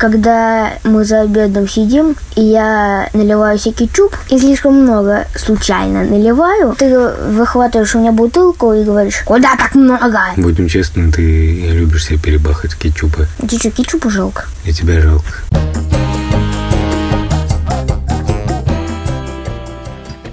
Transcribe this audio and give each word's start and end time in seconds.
когда 0.00 0.72
мы 0.82 1.04
за 1.04 1.20
обедом 1.20 1.68
сидим, 1.68 2.16
и 2.34 2.40
я 2.40 3.10
наливаю 3.12 3.58
себе 3.58 3.74
кетчуп, 3.74 4.16
и 4.30 4.38
слишком 4.38 4.82
много 4.82 5.26
случайно 5.36 6.04
наливаю, 6.04 6.74
ты 6.74 6.98
выхватываешь 6.98 7.94
у 7.94 7.98
меня 7.98 8.10
бутылку 8.10 8.72
и 8.72 8.82
говоришь, 8.82 9.20
куда 9.26 9.56
так 9.56 9.74
много? 9.74 10.18
Будем 10.38 10.68
честны, 10.68 11.12
ты 11.12 11.70
любишь 11.72 12.06
себе 12.06 12.18
перебахать 12.18 12.74
кетчупа. 12.76 13.26
Тебе 13.46 13.58
что, 13.58 13.70
кетчупа 13.70 14.08
жалко? 14.08 14.44
И 14.64 14.72
тебя 14.72 15.02
жалко. 15.02 15.34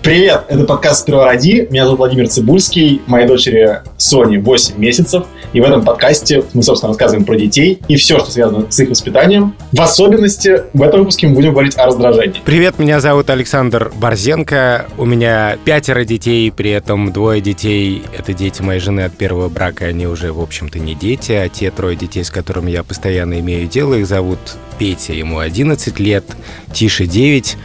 Привет, 0.01 0.45
это 0.47 0.63
подкаст 0.63 1.01
«Сперва 1.01 1.25
роди». 1.25 1.67
Меня 1.69 1.83
зовут 1.83 1.99
Владимир 1.99 2.29
Цибульский, 2.29 3.01
моей 3.07 3.27
дочери 3.27 3.81
Соне 3.97 4.39
8 4.39 4.77
месяцев. 4.77 5.25
И 5.57 5.59
в 5.59 5.63
этом 5.63 5.83
подкасте 5.83 6.43
мы, 6.53 6.61
собственно, 6.61 6.91
рассказываем 6.91 7.25
про 7.25 7.35
детей 7.35 7.79
и 7.87 7.95
все, 7.95 8.19
что 8.19 8.29
связано 8.29 8.71
с 8.71 8.79
их 8.79 8.91
воспитанием. 8.91 9.55
В 9.71 9.81
особенности 9.81 10.61
в 10.71 10.83
этом 10.83 10.99
выпуске 10.99 11.25
мы 11.25 11.33
будем 11.33 11.53
говорить 11.53 11.75
о 11.79 11.87
раздражении. 11.87 12.39
Привет, 12.45 12.77
меня 12.77 12.99
зовут 12.99 13.31
Александр 13.31 13.91
Борзенко. 13.95 14.85
У 14.99 15.05
меня 15.05 15.57
пятеро 15.65 16.05
детей, 16.05 16.51
при 16.51 16.69
этом 16.69 17.11
двое 17.11 17.41
детей— 17.41 18.03
это 18.15 18.33
дети 18.33 18.61
моей 18.61 18.79
жены 18.79 19.01
от 19.01 19.17
первого 19.17 19.49
брака. 19.49 19.85
Они 19.85 20.05
уже, 20.05 20.31
в 20.31 20.39
общем-то, 20.39 20.77
не 20.77 20.93
дети, 20.93 21.31
а 21.31 21.49
те 21.49 21.71
трое 21.71 21.95
детей, 21.95 22.23
с 22.23 22.29
которыми 22.29 22.69
я 22.69 22.83
постоянно 22.83 23.39
имею 23.39 23.67
дело, 23.67 23.95
их 23.95 24.05
зовут 24.05 24.37
Петя, 24.77 25.13
ему 25.13 25.39
11 25.39 25.99
лет, 25.99 26.23
Тише 26.71 27.07
9, 27.07 27.57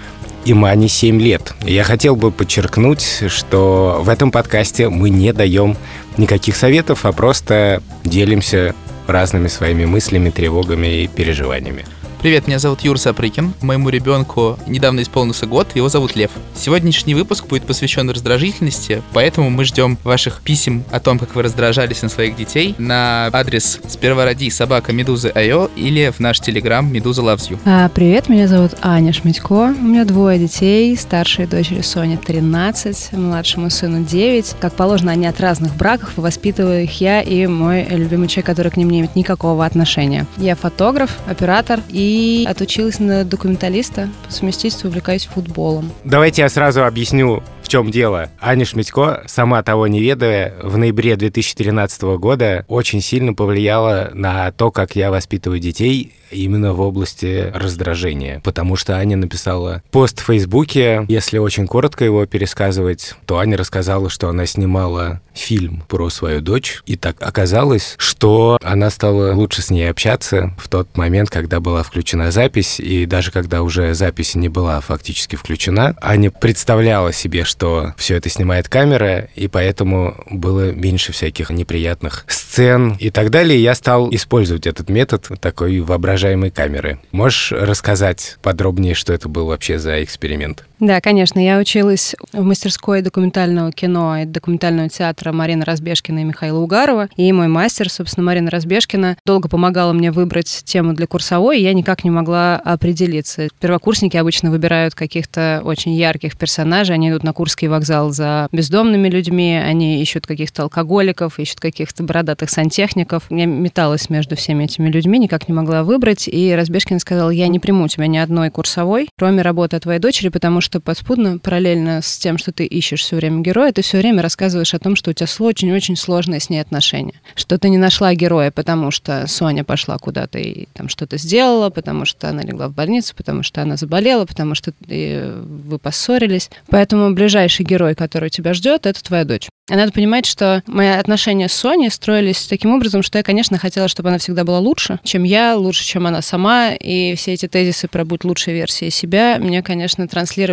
и 0.44 0.54
Мане 0.54 0.88
7 0.88 1.20
лет. 1.20 1.54
Я 1.62 1.84
хотел 1.84 2.16
бы 2.16 2.30
подчеркнуть, 2.30 3.24
что 3.28 4.00
в 4.02 4.08
этом 4.08 4.30
подкасте 4.30 4.88
мы 4.88 5.10
не 5.10 5.32
даем 5.32 5.76
никаких 6.16 6.56
советов, 6.56 7.04
а 7.04 7.12
просто 7.12 7.82
делимся 8.04 8.74
разными 9.06 9.48
своими 9.48 9.84
мыслями, 9.84 10.30
тревогами 10.30 11.02
и 11.02 11.06
переживаниями. 11.08 11.84
Привет, 12.22 12.46
меня 12.46 12.60
зовут 12.60 12.82
Юр 12.82 13.00
Сапрыкин. 13.00 13.52
Моему 13.62 13.88
ребенку 13.88 14.56
недавно 14.68 15.02
исполнился 15.02 15.44
год, 15.46 15.74
его 15.74 15.88
зовут 15.88 16.14
Лев. 16.14 16.30
Сегодняшний 16.54 17.16
выпуск 17.16 17.48
будет 17.48 17.64
посвящен 17.64 18.08
раздражительности, 18.08 19.02
поэтому 19.12 19.50
мы 19.50 19.64
ждем 19.64 19.98
ваших 20.04 20.40
писем 20.40 20.84
о 20.92 21.00
том, 21.00 21.18
как 21.18 21.34
вы 21.34 21.42
раздражались 21.42 22.00
на 22.02 22.08
своих 22.08 22.36
детей 22.36 22.76
на 22.78 23.28
адрес 23.32 23.80
сперва 23.88 24.24
роди 24.24 24.50
собака 24.50 24.92
медузы 24.92 25.32
Айо 25.34 25.68
или 25.74 26.12
в 26.16 26.20
наш 26.20 26.38
телеграм 26.38 26.92
Медуза 26.92 27.22
Loves 27.22 27.50
You. 27.50 27.58
А, 27.64 27.88
привет, 27.88 28.28
меня 28.28 28.46
зовут 28.46 28.76
Аня 28.82 29.12
Шмитько. 29.12 29.74
У 29.76 29.82
меня 29.82 30.04
двое 30.04 30.38
детей, 30.38 30.96
старшей 30.96 31.48
дочери 31.48 31.80
Соня 31.80 32.18
13, 32.18 33.14
младшему 33.14 33.68
сыну 33.68 34.04
9. 34.04 34.58
Как 34.60 34.74
положено, 34.74 35.10
они 35.10 35.26
от 35.26 35.40
разных 35.40 35.74
браков, 35.74 36.12
воспитываю 36.14 36.84
их 36.84 37.00
я 37.00 37.20
и 37.20 37.48
мой 37.48 37.84
любимый 37.90 38.28
человек, 38.28 38.46
который 38.46 38.70
к 38.70 38.76
ним 38.76 38.90
не 38.90 39.00
имеет 39.00 39.16
никакого 39.16 39.66
отношения. 39.66 40.24
Я 40.36 40.54
фотограф, 40.54 41.18
оператор 41.26 41.80
и 41.88 42.11
отучилась 42.48 42.98
на 42.98 43.24
документалиста, 43.24 44.08
по 44.26 44.32
совместительству 44.32 44.88
увлекаюсь 44.88 45.26
футболом. 45.26 45.90
Давайте 46.04 46.42
я 46.42 46.48
сразу 46.48 46.84
объясню, 46.84 47.42
в 47.62 47.68
чем 47.68 47.90
дело. 47.90 48.30
Аня 48.40 48.64
Шмитько, 48.64 49.22
сама 49.26 49.62
того 49.62 49.86
не 49.86 50.00
ведая, 50.00 50.54
в 50.62 50.76
ноябре 50.78 51.16
2013 51.16 52.02
года 52.18 52.64
очень 52.68 53.00
сильно 53.00 53.34
повлияла 53.34 54.10
на 54.14 54.50
то, 54.52 54.70
как 54.70 54.96
я 54.96 55.10
воспитываю 55.10 55.60
детей 55.60 56.12
именно 56.32 56.72
в 56.72 56.80
области 56.80 57.50
раздражения. 57.54 58.40
Потому 58.44 58.76
что 58.76 58.96
Аня 58.96 59.16
написала 59.16 59.82
пост 59.90 60.20
в 60.20 60.24
Фейсбуке. 60.24 61.04
Если 61.08 61.38
очень 61.38 61.66
коротко 61.66 62.04
его 62.04 62.26
пересказывать, 62.26 63.14
то 63.26 63.38
Аня 63.38 63.56
рассказала, 63.56 64.08
что 64.08 64.28
она 64.28 64.46
снимала 64.46 65.20
фильм 65.34 65.84
про 65.88 66.10
свою 66.10 66.40
дочь. 66.40 66.82
И 66.86 66.96
так 66.96 67.16
оказалось, 67.20 67.94
что 67.98 68.58
она 68.62 68.90
стала 68.90 69.32
лучше 69.34 69.62
с 69.62 69.70
ней 69.70 69.90
общаться 69.90 70.54
в 70.58 70.68
тот 70.68 70.96
момент, 70.96 71.30
когда 71.30 71.60
была 71.60 71.82
включена 71.82 72.30
запись. 72.30 72.80
И 72.80 73.06
даже 73.06 73.30
когда 73.30 73.62
уже 73.62 73.94
запись 73.94 74.34
не 74.34 74.48
была 74.48 74.80
фактически 74.80 75.36
включена, 75.36 75.94
Аня 76.00 76.30
представляла 76.30 77.12
себе, 77.12 77.44
что 77.44 77.94
все 77.96 78.16
это 78.16 78.28
снимает 78.28 78.68
камера, 78.68 79.28
и 79.34 79.48
поэтому 79.48 80.16
было 80.30 80.72
меньше 80.72 81.12
всяких 81.12 81.50
неприятных 81.50 82.24
сцен 82.28 82.96
и 82.98 83.10
так 83.10 83.30
далее. 83.30 83.62
Я 83.62 83.74
стал 83.74 84.12
использовать 84.14 84.66
этот 84.66 84.88
метод 84.88 85.28
такой 85.40 85.80
воображения 85.80 86.21
воображаемой 86.22 86.50
камеры. 86.50 87.00
Можешь 87.10 87.52
рассказать 87.52 88.36
подробнее, 88.42 88.94
что 88.94 89.12
это 89.12 89.28
был 89.28 89.46
вообще 89.46 89.78
за 89.78 90.02
эксперимент? 90.04 90.64
Да, 90.82 91.00
конечно. 91.00 91.38
Я 91.38 91.60
училась 91.60 92.16
в 92.32 92.42
мастерской 92.42 93.02
документального 93.02 93.70
кино 93.70 94.18
и 94.18 94.24
документального 94.24 94.88
театра 94.88 95.30
Марины 95.30 95.64
Разбежкина 95.64 96.18
и 96.18 96.24
Михаила 96.24 96.58
Угарова. 96.58 97.08
И 97.14 97.32
мой 97.32 97.46
мастер, 97.46 97.88
собственно, 97.88 98.26
Марина 98.26 98.50
Разбежкина, 98.50 99.16
долго 99.24 99.48
помогала 99.48 99.92
мне 99.92 100.10
выбрать 100.10 100.62
тему 100.64 100.92
для 100.92 101.06
курсовой, 101.06 101.60
и 101.60 101.62
я 101.62 101.72
никак 101.72 102.02
не 102.02 102.10
могла 102.10 102.56
определиться. 102.56 103.46
Первокурсники 103.60 104.16
обычно 104.16 104.50
выбирают 104.50 104.96
каких-то 104.96 105.62
очень 105.64 105.92
ярких 105.92 106.36
персонажей. 106.36 106.96
Они 106.96 107.10
идут 107.10 107.22
на 107.22 107.32
Курский 107.32 107.68
вокзал 107.68 108.10
за 108.10 108.48
бездомными 108.50 109.08
людьми, 109.08 109.54
они 109.54 110.02
ищут 110.02 110.26
каких-то 110.26 110.64
алкоголиков, 110.64 111.38
ищут 111.38 111.60
каких-то 111.60 112.02
бородатых 112.02 112.50
сантехников. 112.50 113.30
Я 113.30 113.46
металась 113.46 114.10
между 114.10 114.34
всеми 114.34 114.64
этими 114.64 114.90
людьми, 114.90 115.20
никак 115.20 115.46
не 115.46 115.54
могла 115.54 115.84
выбрать. 115.84 116.26
И 116.26 116.52
Разбежкина 116.52 116.98
сказала, 116.98 117.30
я 117.30 117.46
не 117.46 117.60
приму 117.60 117.86
тебя 117.86 118.08
ни 118.08 118.18
одной 118.18 118.50
курсовой, 118.50 119.08
кроме 119.16 119.42
работы 119.42 119.78
твоей 119.78 120.00
дочери, 120.00 120.28
потому 120.28 120.60
что 120.60 120.71
что 120.72 120.80
подспудно, 120.80 121.38
параллельно 121.38 122.00
с 122.00 122.16
тем, 122.16 122.38
что 122.38 122.50
ты 122.50 122.64
ищешь 122.64 123.02
все 123.02 123.16
время 123.16 123.42
героя, 123.42 123.72
ты 123.72 123.82
все 123.82 123.98
время 123.98 124.22
рассказываешь 124.22 124.72
о 124.72 124.78
том, 124.78 124.96
что 124.96 125.10
у 125.10 125.12
тебя 125.12 125.26
очень-очень 125.38 125.96
сложные 125.96 126.40
с 126.40 126.48
ней 126.48 126.60
отношения. 126.60 127.20
Что 127.34 127.58
ты 127.58 127.68
не 127.68 127.76
нашла 127.76 128.14
героя, 128.14 128.50
потому 128.50 128.90
что 128.90 129.26
Соня 129.26 129.64
пошла 129.64 129.98
куда-то 129.98 130.38
и 130.38 130.68
там 130.72 130.88
что-то 130.88 131.18
сделала, 131.18 131.68
потому 131.68 132.06
что 132.06 132.30
она 132.30 132.40
легла 132.40 132.68
в 132.68 132.72
больницу, 132.72 133.14
потому 133.14 133.42
что 133.42 133.60
она 133.60 133.76
заболела, 133.76 134.24
потому 134.24 134.54
что 134.54 134.72
вы 134.88 135.78
поссорились. 135.78 136.48
Поэтому 136.68 137.12
ближайший 137.12 137.66
герой, 137.66 137.94
который 137.94 138.30
тебя 138.30 138.54
ждет, 138.54 138.86
это 138.86 139.04
твоя 139.04 139.24
дочь. 139.24 139.50
А 139.70 139.76
надо 139.76 139.92
понимать, 139.92 140.26
что 140.26 140.62
мои 140.66 140.88
отношения 140.88 141.48
с 141.48 141.52
Соней 141.52 141.90
строились 141.90 142.46
таким 142.46 142.74
образом, 142.74 143.02
что 143.02 143.18
я, 143.18 143.22
конечно, 143.22 143.58
хотела, 143.58 143.86
чтобы 143.86 144.08
она 144.08 144.18
всегда 144.18 144.42
была 144.42 144.58
лучше, 144.58 144.98
чем 145.04 145.22
я, 145.22 145.56
лучше, 145.56 145.84
чем 145.84 146.06
она 146.06 146.20
сама. 146.20 146.72
И 146.72 147.14
все 147.14 147.34
эти 147.34 147.46
тезисы 147.46 147.86
про 147.86 148.04
«будь 148.04 148.24
лучшей 148.24 148.54
версией 148.54 148.90
себя» 148.90 149.36
мне, 149.38 149.62
конечно, 149.62 150.08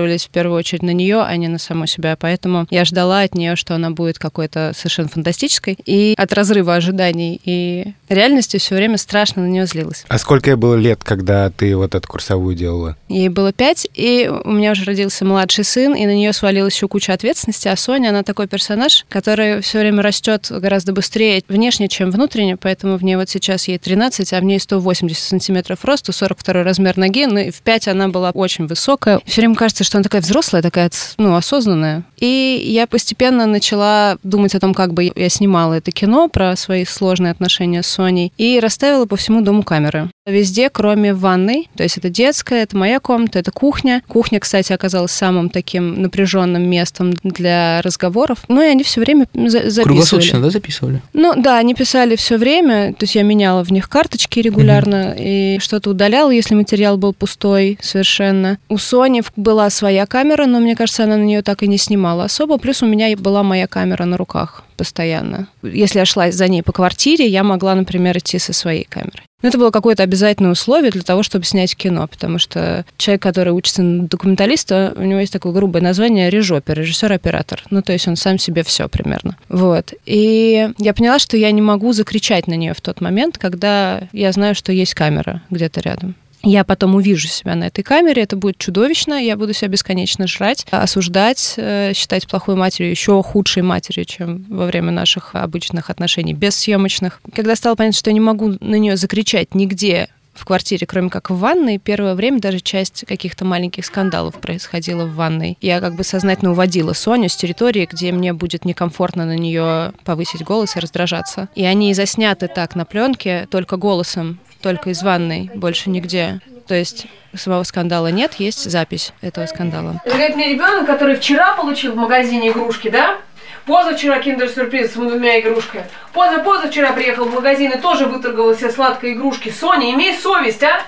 транслировались 0.10 0.26
в 0.26 0.30
первую 0.30 0.58
очередь 0.58 0.84
на 0.84 0.92
нее, 0.92 1.22
а 1.22 1.36
не 1.38 1.48
на 1.48 1.58
саму 1.60 1.86
себя. 1.86 2.18
Поэтому 2.20 2.66
я 2.70 2.86
ждала 2.86 3.22
от 3.22 3.36
нее, 3.36 3.56
что 3.56 3.76
она 3.76 3.92
будет 3.92 4.18
какой-то 4.18 4.74
совершенно 4.76 5.10
фантастической. 5.10 5.78
И 5.86 6.14
от 6.18 6.34
разрыва 6.34 6.76
ожиданий 6.76 7.40
и 7.44 7.94
реальности 8.10 8.58
все 8.58 8.76
время 8.76 8.98
страшно 8.98 9.44
на 9.44 9.48
нее 9.48 9.66
злилась. 9.66 10.06
А 10.08 10.18
сколько 10.18 10.50
ей 10.50 10.56
было 10.56 10.76
лет, 10.76 11.04
когда 11.04 11.50
ты 11.50 11.76
вот 11.76 11.96
эту 11.96 12.08
курсовую 12.08 12.56
делала? 12.56 12.98
Ей 13.08 13.30
было 13.30 13.54
пять, 13.54 13.88
и 13.94 14.30
у 14.44 14.52
меня 14.52 14.72
уже 14.72 14.86
родился 14.86 15.26
младший 15.26 15.64
сын, 15.64 15.94
и 15.94 16.06
на 16.06 16.16
нее 16.16 16.34
свалилась 16.34 16.76
еще 16.76 16.88
куча 16.88 17.14
ответственности. 17.14 17.68
А 17.68 17.76
Соня, 17.76 18.10
она 18.10 18.24
такой 18.24 18.48
персонаж, 18.48 19.06
который 19.10 19.62
все 19.62 19.80
время 19.80 20.02
растет 20.02 20.48
гораздо 20.50 20.94
быстрее 20.94 21.44
внешне, 21.48 21.88
чем 21.88 22.12
внутренне, 22.12 22.58
поэтому 22.58 22.98
в 22.98 23.04
ней 23.04 23.16
вот 23.16 23.30
сейчас 23.30 23.68
ей 23.68 23.78
13, 23.78 24.34
а 24.34 24.40
в 24.40 24.44
ней 24.44 24.60
180 24.60 25.22
сантиметров 25.22 25.86
роста, 25.86 26.12
42 26.12 26.64
размер 26.64 26.98
ноги, 26.98 27.26
ну 27.26 27.38
и 27.40 27.52
в 27.52 27.62
5 27.62 27.90
она 27.90 28.08
была 28.08 28.32
очень 28.32 28.68
высокая. 28.68 29.22
Все 29.26 29.42
время 29.42 29.56
кажется, 29.56 29.84
что 29.84 29.99
она 30.00 30.04
такая 30.04 30.22
взрослая, 30.22 30.62
такая, 30.62 30.90
ну, 31.18 31.36
осознанная. 31.36 32.04
И 32.18 32.62
я 32.66 32.88
постепенно 32.88 33.46
начала 33.46 34.18
думать 34.24 34.56
о 34.56 34.60
том, 34.60 34.74
как 34.74 34.94
бы 34.94 35.12
я 35.14 35.30
снимала 35.30 35.76
это 35.76 35.92
кино 35.92 36.30
про 36.30 36.56
свои 36.56 36.86
сложные 36.86 37.32
отношения 37.32 37.84
с 37.84 37.88
Соней, 37.88 38.32
и 38.38 38.60
расставила 38.60 39.06
по 39.06 39.18
всему 39.18 39.42
дому 39.42 39.64
камеры. 39.64 40.10
Везде, 40.26 40.70
кроме 40.70 41.14
ванной. 41.14 41.70
То 41.76 41.84
есть 41.84 41.98
это 41.98 42.10
детская, 42.10 42.64
это 42.64 42.78
моя 42.78 43.00
комната, 43.00 43.40
это 43.40 43.52
кухня. 43.52 44.04
Кухня, 44.08 44.40
кстати, 44.40 44.72
оказалась 44.72 45.12
самым 45.12 45.50
таким 45.50 46.02
напряженным 46.02 46.70
местом 46.70 47.14
для 47.24 47.82
разговоров. 47.82 48.40
Ну 48.48 48.62
и 48.62 48.66
они 48.66 48.84
все 48.84 49.02
время 49.02 49.28
записывали. 49.34 49.84
Круглосуточно, 49.84 50.42
да, 50.42 50.50
записывали? 50.50 51.02
Ну 51.14 51.34
да, 51.36 51.58
они 51.58 51.74
писали 51.74 52.16
все 52.16 52.38
время. 52.38 52.94
То 52.94 53.04
есть 53.04 53.16
я 53.16 53.24
меняла 53.24 53.64
в 53.64 53.72
них 53.72 53.90
карточки 53.90 54.40
регулярно 54.40 55.10
угу. 55.10 55.16
и 55.18 55.58
что-то 55.60 55.90
удаляла, 55.90 56.30
если 56.30 56.54
материал 56.54 56.98
был 56.98 57.14
пустой 57.14 57.80
совершенно. 57.82 58.60
У 58.70 58.78
Сони 58.78 59.24
была 59.36 59.70
своя 59.80 60.06
камера, 60.06 60.46
но 60.46 60.60
мне 60.60 60.76
кажется, 60.76 61.06
она 61.06 61.16
на 61.16 61.24
нее 61.24 61.42
так 61.42 61.64
и 61.64 61.68
не 61.68 61.78
снимала 61.78 62.26
особо. 62.26 62.58
Плюс 62.58 62.84
у 62.84 62.86
меня 62.86 63.16
была 63.18 63.44
моя 63.44 63.66
камера 63.66 64.04
на 64.06 64.18
руках 64.18 64.64
постоянно. 64.76 65.48
Если 65.64 66.00
я 66.00 66.06
шла 66.06 66.32
за 66.32 66.48
ней 66.48 66.64
по 66.64 66.72
квартире, 66.72 67.28
я 67.28 67.44
могла, 67.44 67.76
например, 67.76 68.18
идти 68.18 68.40
со 68.40 68.54
своей 68.54 68.84
камерой. 68.84 69.24
Но 69.42 69.48
это 69.48 69.58
было 69.58 69.72
какое-то 69.72 70.04
обязательное 70.04 70.52
условие 70.52 70.92
для 70.92 71.02
того, 71.02 71.24
чтобы 71.24 71.46
снять 71.46 71.76
кино, 71.76 72.08
потому 72.08 72.40
что 72.40 72.86
человек, 72.98 73.22
который 73.22 73.54
учится 73.54 73.82
на 73.82 74.08
документалиста, 74.08 74.94
у 74.98 75.04
него 75.04 75.22
есть 75.22 75.32
такое 75.32 75.54
грубое 75.54 75.82
название 75.82 76.30
режопер, 76.30 76.78
режиссер-оператор. 76.78 77.64
Ну, 77.70 77.82
то 77.82 77.94
есть 77.94 78.08
он 78.08 78.18
сам 78.18 78.38
себе 78.38 78.64
все 78.64 78.90
примерно. 78.90 79.38
Вот. 79.48 79.94
И 80.06 80.70
я 80.78 80.94
поняла, 80.94 81.20
что 81.20 81.38
я 81.38 81.52
не 81.52 81.62
могу 81.62 81.94
закричать 81.94 82.48
на 82.48 82.56
нее 82.56 82.74
в 82.74 82.82
тот 82.82 83.00
момент, 83.00 83.38
когда 83.38 84.02
я 84.12 84.32
знаю, 84.34 84.56
что 84.56 84.74
есть 84.74 84.94
камера 84.94 85.42
где-то 85.50 85.80
рядом 85.82 86.16
я 86.44 86.64
потом 86.64 86.96
увижу 86.96 87.28
себя 87.28 87.56
на 87.56 87.66
этой 87.66 87.84
камере, 87.84 88.24
это 88.24 88.36
будет 88.36 88.58
чудовищно, 88.58 89.14
я 89.14 89.36
буду 89.36 89.54
себя 89.54 89.70
бесконечно 89.70 90.28
жрать, 90.28 90.66
осуждать, 90.72 91.56
э, 91.58 91.94
считать 91.94 92.28
плохой 92.28 92.56
матерью, 92.56 92.92
еще 92.92 93.22
худшей 93.24 93.64
матерью, 93.64 94.06
чем 94.06 94.46
во 94.50 94.66
время 94.66 94.92
наших 94.92 95.36
обычных 95.36 95.90
отношений, 95.90 96.34
без 96.34 96.56
съемочных. 96.56 97.22
Когда 97.34 97.56
стало 97.56 97.76
понятно, 97.76 97.98
что 97.98 98.10
я 98.10 98.14
не 98.14 98.20
могу 98.20 98.56
на 98.60 98.76
нее 98.76 98.96
закричать 98.96 99.54
нигде, 99.54 100.10
в 100.40 100.46
квартире, 100.46 100.88
кроме 100.88 101.10
как 101.10 101.30
в 101.30 101.38
ванной, 101.38 101.78
первое 101.78 102.16
время 102.16 102.40
даже 102.40 102.62
часть 102.62 103.04
каких-то 103.06 103.46
маленьких 103.46 103.86
скандалов 103.86 104.40
происходила 104.40 105.06
в 105.06 105.16
ванной. 105.16 105.58
Я 105.60 105.82
как 105.82 105.96
бы 105.96 106.04
сознательно 106.04 106.52
уводила 106.52 106.94
Соню 106.94 107.30
с 107.30 107.36
территории, 107.36 107.88
где 107.92 108.12
мне 108.12 108.32
будет 108.32 108.64
некомфортно 108.64 109.26
на 109.26 109.36
нее 109.36 109.92
повысить 110.06 110.44
голос 110.44 110.78
и 110.78 110.80
раздражаться. 110.80 111.50
И 111.56 111.66
они 111.66 111.94
засняты 111.94 112.48
так 112.48 112.76
на 112.76 112.86
пленке, 112.86 113.48
только 113.52 113.76
голосом, 113.76 114.40
только 114.62 114.90
из 114.90 115.02
ванной, 115.04 115.50
больше 115.54 115.90
нигде. 115.90 116.40
То 116.68 116.76
есть 116.76 117.08
самого 117.36 117.64
скандала 117.64 118.08
нет, 118.08 118.36
есть 118.36 118.70
запись 118.70 119.14
этого 119.22 119.46
скандала. 119.48 120.02
Это 120.06 120.16
говорит 120.16 120.36
мне 120.36 120.50
ребенок, 120.54 120.86
который 120.86 121.16
вчера 121.16 121.56
получил 121.56 121.94
в 121.94 121.96
магазине 121.96 122.50
игрушки, 122.50 122.90
да? 122.90 123.18
Позавчера 123.66 124.20
киндер-сюрприз 124.20 124.92
с 124.92 124.94
двумя 124.94 125.40
игрушками. 125.40 125.86
Поза 126.14 126.40
позавчера 126.40 126.92
приехал 126.94 127.26
в 127.26 127.34
магазин 127.34 127.72
и 127.72 127.80
тоже 127.80 128.06
выторговал 128.06 128.56
себе 128.56 128.72
сладкой 128.72 129.14
игрушки. 129.14 129.50
Соня, 129.50 129.92
имей 129.92 130.16
совесть, 130.16 130.64
а? 130.64 130.82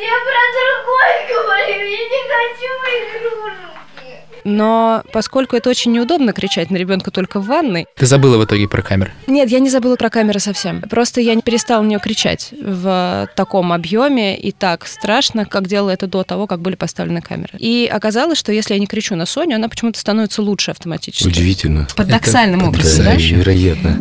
Я 0.00 0.14
про 0.24 0.42
другой 0.58 1.44
говорю, 1.44 1.84
я 1.84 1.98
не 1.98 2.22
хочу 2.28 2.72
игрушки. 3.20 3.77
Но 4.48 5.02
поскольку 5.12 5.56
это 5.56 5.68
очень 5.70 5.92
неудобно 5.92 6.32
кричать 6.32 6.70
на 6.70 6.76
ребенка 6.76 7.10
только 7.10 7.40
в 7.40 7.46
ванной, 7.46 7.86
Ты 7.96 8.06
забыла 8.06 8.38
в 8.38 8.44
итоге 8.44 8.66
про 8.68 8.82
камеры. 8.82 9.12
Нет, 9.26 9.50
я 9.50 9.58
не 9.60 9.68
забыла 9.70 9.96
про 9.96 10.08
камеры 10.10 10.40
совсем. 10.40 10.80
Просто 10.82 11.20
я 11.20 11.34
не 11.34 11.42
перестала 11.42 11.82
на 11.82 11.86
нее 11.88 11.98
кричать 12.00 12.52
в 12.60 13.28
таком 13.36 13.72
объеме 13.72 14.38
и 14.38 14.52
так 14.52 14.86
страшно, 14.86 15.44
как 15.44 15.66
делала 15.68 15.90
это 15.90 16.06
до 16.06 16.22
того, 16.22 16.46
как 16.46 16.60
были 16.60 16.74
поставлены 16.76 17.20
камеры. 17.20 17.58
И 17.58 17.88
оказалось, 17.92 18.38
что 18.38 18.52
если 18.52 18.74
я 18.74 18.80
не 18.80 18.86
кричу 18.86 19.14
на 19.16 19.26
Соню, 19.26 19.56
она 19.56 19.68
почему-то 19.68 19.98
становится 20.00 20.42
лучше 20.42 20.70
автоматически. 20.70 21.28
Удивительно. 21.28 21.86
Парадоксальным 21.96 22.64
образом, 22.64 23.04
Да, 23.04 23.10
да? 23.12 23.16
невероятно. 23.16 23.98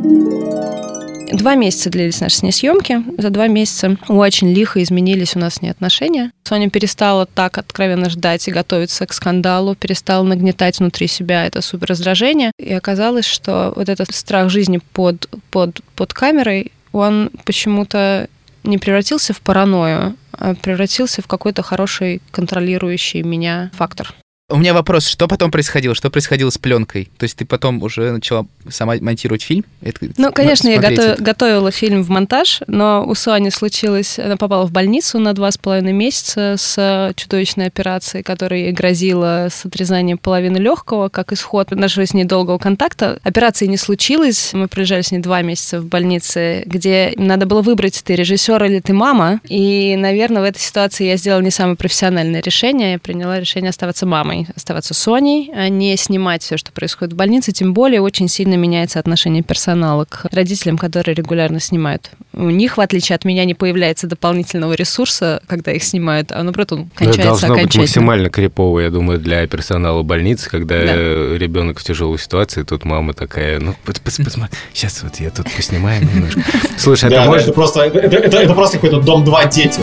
Два 1.31 1.55
месяца 1.55 1.89
длились 1.89 2.21
наши 2.21 2.37
с 2.37 2.43
ней 2.43 2.51
съемки. 2.51 3.03
За 3.17 3.29
два 3.29 3.47
месяца 3.47 3.97
очень 4.07 4.53
лихо 4.53 4.81
изменились 4.81 5.35
у 5.35 5.39
нас 5.39 5.55
с 5.55 5.61
ней 5.61 5.69
отношения. 5.69 6.31
Соня 6.43 6.69
перестала 6.69 7.25
так 7.25 7.57
откровенно 7.57 8.09
ждать 8.09 8.47
и 8.47 8.51
готовиться 8.51 9.05
к 9.05 9.13
скандалу, 9.13 9.75
перестала 9.75 10.23
нагнетать 10.23 10.79
внутри 10.79 11.07
себя 11.07 11.45
это 11.45 11.61
супер 11.61 11.89
раздражение. 11.89 12.51
И 12.57 12.73
оказалось, 12.73 13.25
что 13.25 13.73
вот 13.75 13.89
этот 13.89 14.13
страх 14.15 14.49
жизни 14.49 14.79
под, 14.93 15.29
под, 15.51 15.81
под 15.95 16.13
камерой, 16.13 16.71
он 16.91 17.31
почему-то 17.45 18.27
не 18.63 18.77
превратился 18.77 19.33
в 19.33 19.41
паранойю, 19.41 20.15
а 20.31 20.55
превратился 20.55 21.21
в 21.21 21.27
какой-то 21.27 21.63
хороший 21.63 22.21
контролирующий 22.31 23.21
меня 23.23 23.71
фактор. 23.73 24.13
У 24.49 24.55
меня 24.55 24.73
вопрос, 24.73 25.05
что 25.07 25.27
потом 25.27 25.51
происходило? 25.51 25.93
Что 25.93 26.09
происходило 26.09 26.49
с 26.49 26.57
пленкой? 26.57 27.09
То 27.17 27.25
есть 27.25 27.35
ты 27.37 27.43
потом 27.43 27.83
уже 27.83 28.13
начала 28.13 28.45
сама 28.69 28.95
монтировать 29.01 29.41
фильм? 29.41 29.65
Это- 29.81 30.07
Ну, 30.15 30.31
конечно, 30.31 30.69
я 30.69 30.75
смотреть 30.79 30.99
гото- 30.99 31.09
это? 31.11 31.21
готовила 31.21 31.69
фильм 31.69 32.01
в 32.01 32.09
монтаж, 32.09 32.61
но 32.65 33.03
у 33.05 33.13
Сони 33.13 33.49
случилось... 33.49 34.17
Она 34.17 34.37
попала 34.37 34.65
в 34.65 34.71
больницу 34.71 35.19
на 35.19 35.33
два 35.33 35.51
с 35.51 35.57
половиной 35.57 35.91
месяца 35.91 36.55
с 36.57 36.75
э, 36.77 37.11
чудовищной 37.17 37.65
операцией, 37.67 38.23
которая 38.23 38.61
ей 38.61 38.71
грозила 38.71 39.49
с 39.51 39.65
отрезанием 39.65 40.17
половины 40.17 40.55
легкого, 40.59 41.09
как 41.09 41.33
исход 41.33 41.71
нашего 41.71 42.05
с 42.05 42.13
ней 42.13 42.23
долгого 42.23 42.57
контакта. 42.57 43.19
Операции 43.23 43.65
не 43.65 43.75
случилось. 43.77 44.51
Мы 44.53 44.69
пролежали 44.69 45.01
с 45.01 45.11
ней 45.11 45.19
два 45.19 45.41
месяца 45.41 45.81
в 45.81 45.87
больнице, 45.87 46.63
где 46.65 47.11
надо 47.17 47.47
было 47.47 47.61
выбрать, 47.61 48.01
ты 48.01 48.15
режиссер 48.15 48.63
или 48.63 48.79
ты 48.79 48.93
мама. 48.93 49.41
И, 49.49 49.97
наверное, 49.97 50.41
в 50.41 50.45
этой 50.45 50.59
ситуации 50.61 51.05
я 51.05 51.17
сделала 51.17 51.41
не 51.41 51.51
самое 51.51 51.75
профессиональное 51.75 52.41
решение. 52.41 52.93
Я 52.93 52.99
приняла 52.99 53.41
решение 53.41 53.71
оставаться 53.71 54.05
мамой, 54.05 54.36
оставаться 54.55 54.93
Соней, 54.93 55.51
а 55.55 55.69
не 55.69 55.95
снимать 55.97 56.43
все, 56.43 56.57
что 56.57 56.71
происходит 56.71 57.13
в 57.13 57.17
больнице. 57.17 57.51
Тем 57.51 57.73
более 57.73 58.01
очень 58.01 58.27
сильно 58.27 58.55
меняется 58.55 58.99
отношение 58.99 59.43
персонала 59.43 60.05
к 60.05 60.25
родителям, 60.31 60.77
которые 60.77 61.15
регулярно 61.15 61.59
снимают. 61.59 62.11
У 62.33 62.49
них, 62.49 62.77
в 62.77 62.81
отличие 62.81 63.15
от 63.15 63.25
меня, 63.25 63.45
не 63.45 63.53
появляется 63.53 64.07
дополнительного 64.07 64.73
ресурса, 64.73 65.41
когда 65.47 65.71
их 65.71 65.83
снимают, 65.83 66.31
а 66.31 66.43
наоборот, 66.43 66.71
он 66.73 66.79
Ну, 66.79 66.85
Это 66.95 67.05
кончается 67.05 67.47
должно 67.47 67.63
быть 67.63 67.75
максимально 67.75 68.29
крипово, 68.29 68.79
я 68.79 68.89
думаю, 68.89 69.19
для 69.19 69.45
персонала 69.47 70.03
больницы, 70.03 70.49
когда 70.49 70.75
Да. 70.79 70.93
ребенок 70.93 71.79
в 71.79 71.83
тяжелой 71.83 72.19
ситуации, 72.19 72.63
тут 72.63 72.85
мама 72.85 73.13
такая, 73.13 73.59
ну, 73.59 73.75
посмотри, 73.83 74.25
сейчас 74.73 75.03
вот 75.03 75.19
я 75.19 75.29
тут 75.29 75.51
поснимаю 75.51 76.03
немножко. 76.03 76.41
Слушай, 76.77 77.13
а 77.15 77.35
это 77.35 77.53
просто, 77.53 77.81
это, 77.81 78.53
просто 78.53 78.77
какой-то 78.77 79.01
дом 79.01 79.23
2 79.23 79.45
дети. 79.45 79.79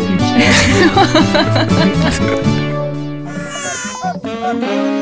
у 4.54 4.58
них. 4.58 4.93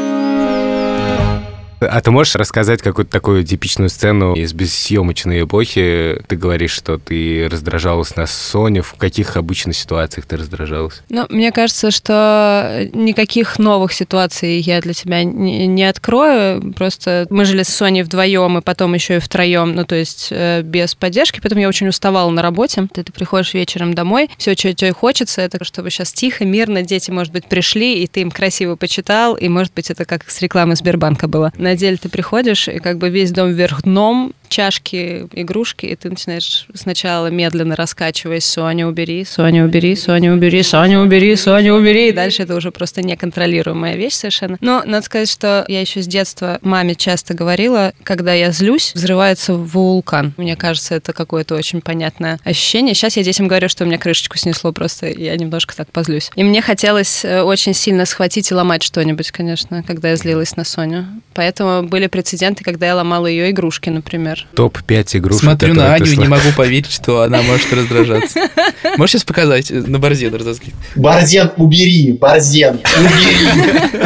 А 1.87 2.01
ты 2.01 2.11
можешь 2.11 2.35
рассказать 2.37 2.83
какую-то 2.83 3.11
такую 3.11 3.45
типичную 3.45 3.89
сцену 3.89 4.35
из 4.35 4.53
бессъемочной 4.53 5.43
эпохи? 5.43 6.23
Ты 6.27 6.37
говоришь, 6.37 6.73
что 6.73 6.99
ты 6.99 7.49
раздражалась 7.51 8.17
на 8.17 8.27
Соню. 8.27 8.83
В 8.83 8.95
каких 8.95 9.37
обычно 9.37 9.73
ситуациях 9.73 10.27
ты 10.27 10.37
раздражалась? 10.37 11.03
Ну, 11.09 11.27
мне 11.29 11.53
кажется, 11.53 11.91
что 11.91 12.89
никаких 12.93 13.59
новых 13.59 13.93
ситуаций 13.93 14.61
я 14.61 14.81
для 14.81 14.95
тебя 14.95 15.25
не, 15.25 15.67
не 15.67 15.85
открою. 15.85 16.73
Просто 16.75 17.27
мы 17.31 17.45
жили 17.45 17.63
с 17.63 17.69
Соней 17.69 18.03
вдвоем, 18.03 18.59
и 18.59 18.61
потом 18.63 18.95
еще 18.95 19.17
и 19.17 19.21
втроем, 19.21 19.75
ну, 19.75 19.85
то 19.85 19.95
есть 19.95 20.29
э, 20.31 20.63
без 20.63 20.95
поддержки. 20.95 21.41
Потом 21.41 21.59
я 21.59 21.69
очень 21.69 21.89
уставала 21.89 22.31
на 22.31 22.43
работе. 22.43 22.89
Ты, 22.93 23.03
ты 23.03 23.13
приходишь 23.13 23.55
вечером 23.55 23.95
домой, 23.95 24.31
все, 24.39 24.55
что 24.55 24.73
тебе 24.73 24.93
хочется, 24.93 25.41
это 25.41 25.63
чтобы 25.65 25.91
сейчас 25.91 26.13
тихо, 26.13 26.45
мирно, 26.45 26.83
дети, 26.83 27.11
может 27.11 27.33
быть, 27.33 27.47
пришли, 27.47 28.03
и 28.03 28.07
ты 28.07 28.21
им 28.21 28.31
красиво 28.31 28.77
почитал, 28.77 29.35
и, 29.35 29.49
может 29.49 29.73
быть, 29.75 29.91
это 29.91 30.05
как 30.05 30.29
с 30.29 30.41
рекламы 30.41 30.77
Сбербанка 30.77 31.29
было. 31.29 31.53
На 31.57 31.72
деле 31.77 31.97
ты 31.97 32.09
приходишь, 32.09 32.69
и 32.69 32.79
как 32.79 32.99
бы 32.99 33.09
весь 33.09 33.33
дом 33.33 33.51
вверх 33.51 33.83
дном, 33.83 34.33
чашки, 34.53 35.27
игрушки, 35.33 35.87
и 35.87 35.97
ты 35.97 36.11
начинаешь 36.11 36.67
сначала 36.75 37.29
медленно 37.29 37.75
раскачиваясь, 37.75 38.45
Соня, 38.45 38.87
убери, 38.87 39.25
Соня, 39.25 39.65
убери, 39.65 39.97
Соня, 39.97 40.33
убери, 40.35 40.63
Соня, 40.63 41.01
убери, 41.01 41.35
Соня, 41.37 41.75
убери, 41.75 42.11
и 42.11 42.13
дальше 42.13 42.43
это 42.43 42.55
уже 42.55 42.71
просто 42.71 43.03
неконтролируемая 43.03 43.97
вещь 43.97 44.13
совершенно. 44.13 44.59
Но 44.61 44.83
надо 44.85 45.07
сказать, 45.07 45.31
что 45.31 45.65
я 45.69 45.81
еще 45.81 46.03
с 46.03 46.07
детства 46.07 46.59
маме 46.61 46.95
часто 46.95 47.33
говорила, 47.33 47.95
когда 48.03 48.35
я 48.35 48.51
злюсь, 48.53 48.93
взрывается 48.95 49.55
вулкан. 49.55 50.35
Мне 50.37 50.55
кажется, 50.55 50.97
это 50.97 51.15
какое-то 51.15 51.55
очень 51.55 51.81
понятное 51.81 52.39
ощущение. 52.45 52.95
Сейчас 52.95 53.17
я 53.17 53.23
детям 53.23 53.49
говорю, 53.49 53.71
что 53.71 53.85
у 53.85 53.87
меня 53.87 53.97
крышечку 53.97 54.37
снесло, 54.37 54.73
просто 54.73 55.07
я 55.09 55.35
немножко 55.37 55.75
так 55.75 55.91
позлюсь. 55.91 56.31
И 56.37 56.45
мне 56.45 56.61
хотелось 56.61 57.25
э, 57.25 57.41
очень 57.41 57.73
сильно 57.73 58.05
схватить 58.05 58.51
и 58.51 58.55
ломать 58.55 58.83
что-нибудь, 58.83 59.31
конечно, 59.31 59.83
когда 59.83 60.11
я 60.11 60.17
злилась 60.17 60.57
на 60.57 60.65
Соню. 60.65 61.07
Поэтому 61.33 61.83
были 61.89 62.07
прецеденты, 62.07 62.65
когда 62.65 62.87
я 62.87 62.97
ломала 62.97 63.27
ее 63.27 63.51
игрушки, 63.51 63.89
например. 63.89 64.42
Топ-5 64.55 65.19
игрушек, 65.19 65.43
Смотрю 65.43 65.75
на 65.75 65.95
Аню 65.95 66.07
и 66.07 66.17
не 66.17 66.29
могу 66.29 66.51
поверить, 66.57 66.91
что 66.91 67.23
она 67.23 67.43
может 67.43 67.73
раздражаться. 67.73 68.49
Можешь 68.97 69.13
сейчас 69.13 69.25
показать 69.25 69.71
э, 69.71 69.75
на 69.75 69.99
борзе 69.99 70.29
разозлить? 70.29 70.75
Борзен, 70.95 71.51
убери, 71.57 72.13
Борзен, 72.13 72.81
убери. 72.99 74.03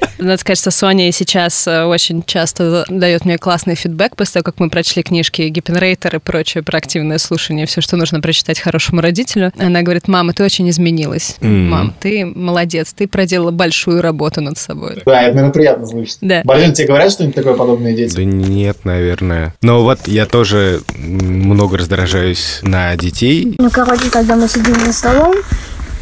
Надо 0.20 0.36
сказать, 0.36 0.58
что 0.58 0.70
Соня 0.70 1.10
сейчас 1.12 1.66
э, 1.66 1.84
очень 1.84 2.22
часто 2.22 2.84
дает 2.88 3.24
мне 3.24 3.38
классный 3.38 3.74
фидбэк 3.74 4.16
после 4.16 4.34
того, 4.34 4.44
как 4.44 4.60
мы 4.60 4.68
прочли 4.68 5.02
книжки 5.02 5.42
Гиппенрейтер 5.42 6.16
и 6.16 6.18
прочее 6.18 6.62
про 6.62 6.78
активное 6.78 7.18
слушание, 7.18 7.66
все, 7.66 7.80
что 7.80 7.96
нужно 7.96 8.20
прочитать 8.20 8.60
хорошему 8.60 9.00
родителю. 9.00 9.52
Она 9.58 9.82
говорит, 9.82 10.08
мама, 10.08 10.32
ты 10.32 10.44
очень 10.44 10.68
изменилась. 10.68 11.36
Мам, 11.40 11.94
ты 11.98 12.26
молодец, 12.26 12.92
ты 12.92 13.08
проделала 13.08 13.50
большую 13.50 14.02
работу 14.02 14.40
над 14.40 14.58
собой. 14.58 15.02
Да, 15.06 15.22
это, 15.22 15.34
наверное, 15.34 15.52
приятно 15.52 15.86
слышать. 15.86 16.18
Да. 16.20 16.42
Борзен, 16.44 16.72
тебе 16.74 16.88
говорят 16.88 17.12
что-нибудь 17.12 17.34
такое 17.34 17.54
подобное 17.54 17.94
дети? 17.94 18.14
Да 18.16 18.24
нет, 18.24 18.84
наверное. 18.84 19.54
Но 19.62 19.82
вот 19.82 20.06
я 20.06 20.26
тоже 20.26 20.82
много 20.96 21.78
раздражаюсь 21.78 22.60
на 22.62 22.96
детей. 22.96 23.54
Ну, 23.58 23.70
короче, 23.70 24.10
когда 24.10 24.36
мы 24.36 24.48
сидим 24.48 24.74
за 24.84 24.92
столом, 24.92 25.34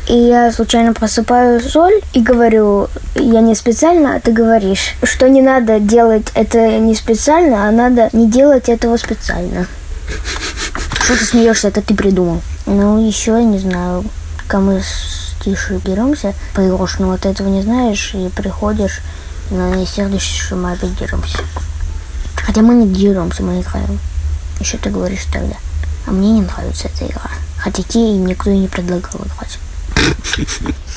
и 0.07 0.14
я 0.14 0.52
случайно 0.52 0.95
просыпаю 0.95 1.61
соль 1.61 2.00
и 2.12 2.21
говорю, 2.21 2.88
я 3.14 3.40
не 3.40 3.55
специально, 3.55 4.17
а 4.17 4.21
ты 4.21 4.33
говоришь, 4.33 4.95
что 5.02 5.28
не 5.28 5.43
надо 5.43 5.81
делать 5.81 6.28
это 6.35 6.78
не 6.78 6.95
специально, 6.95 7.69
а 7.69 7.71
надо 7.71 8.09
не 8.12 8.31
делать 8.31 8.69
этого 8.69 8.97
специально. 8.97 9.67
Что 11.02 11.17
ты 11.17 11.25
смеешься, 11.25 11.69
это 11.69 11.83
ты 11.83 11.95
придумал. 11.95 12.40
Ну, 12.67 13.07
еще, 13.07 13.33
я 13.33 13.43
не 13.43 13.59
знаю, 13.59 14.05
с 14.50 15.35
Тишей 15.45 15.81
деремся, 15.85 16.35
поешь, 16.55 16.97
ну 16.99 17.09
вот 17.09 17.26
этого 17.26 17.49
не 17.49 17.62
знаешь, 17.62 18.12
и 18.14 18.28
приходишь, 18.28 19.00
но 19.50 19.75
не 19.75 19.87
сердишься, 19.87 20.45
что 20.45 20.57
мы 20.57 20.73
опять 20.73 20.97
деремся. 20.99 21.38
Хотя 22.35 22.62
мы 22.62 22.75
не 22.75 22.88
деремся, 22.88 23.43
мы 23.43 23.61
играем. 23.61 23.99
Еще 24.61 24.78
ты 24.78 24.90
говоришь 24.90 25.26
тогда. 25.33 25.57
А 26.07 26.11
мне 26.11 26.33
не 26.33 26.43
нравится 26.43 26.88
эта 26.88 27.07
игра. 27.07 27.31
Хотя 27.59 27.83
тебе 27.83 28.12
никто 28.12 28.50
и 28.50 28.57
не 28.57 28.69
предлагал 28.69 29.21
играть. 29.21 29.59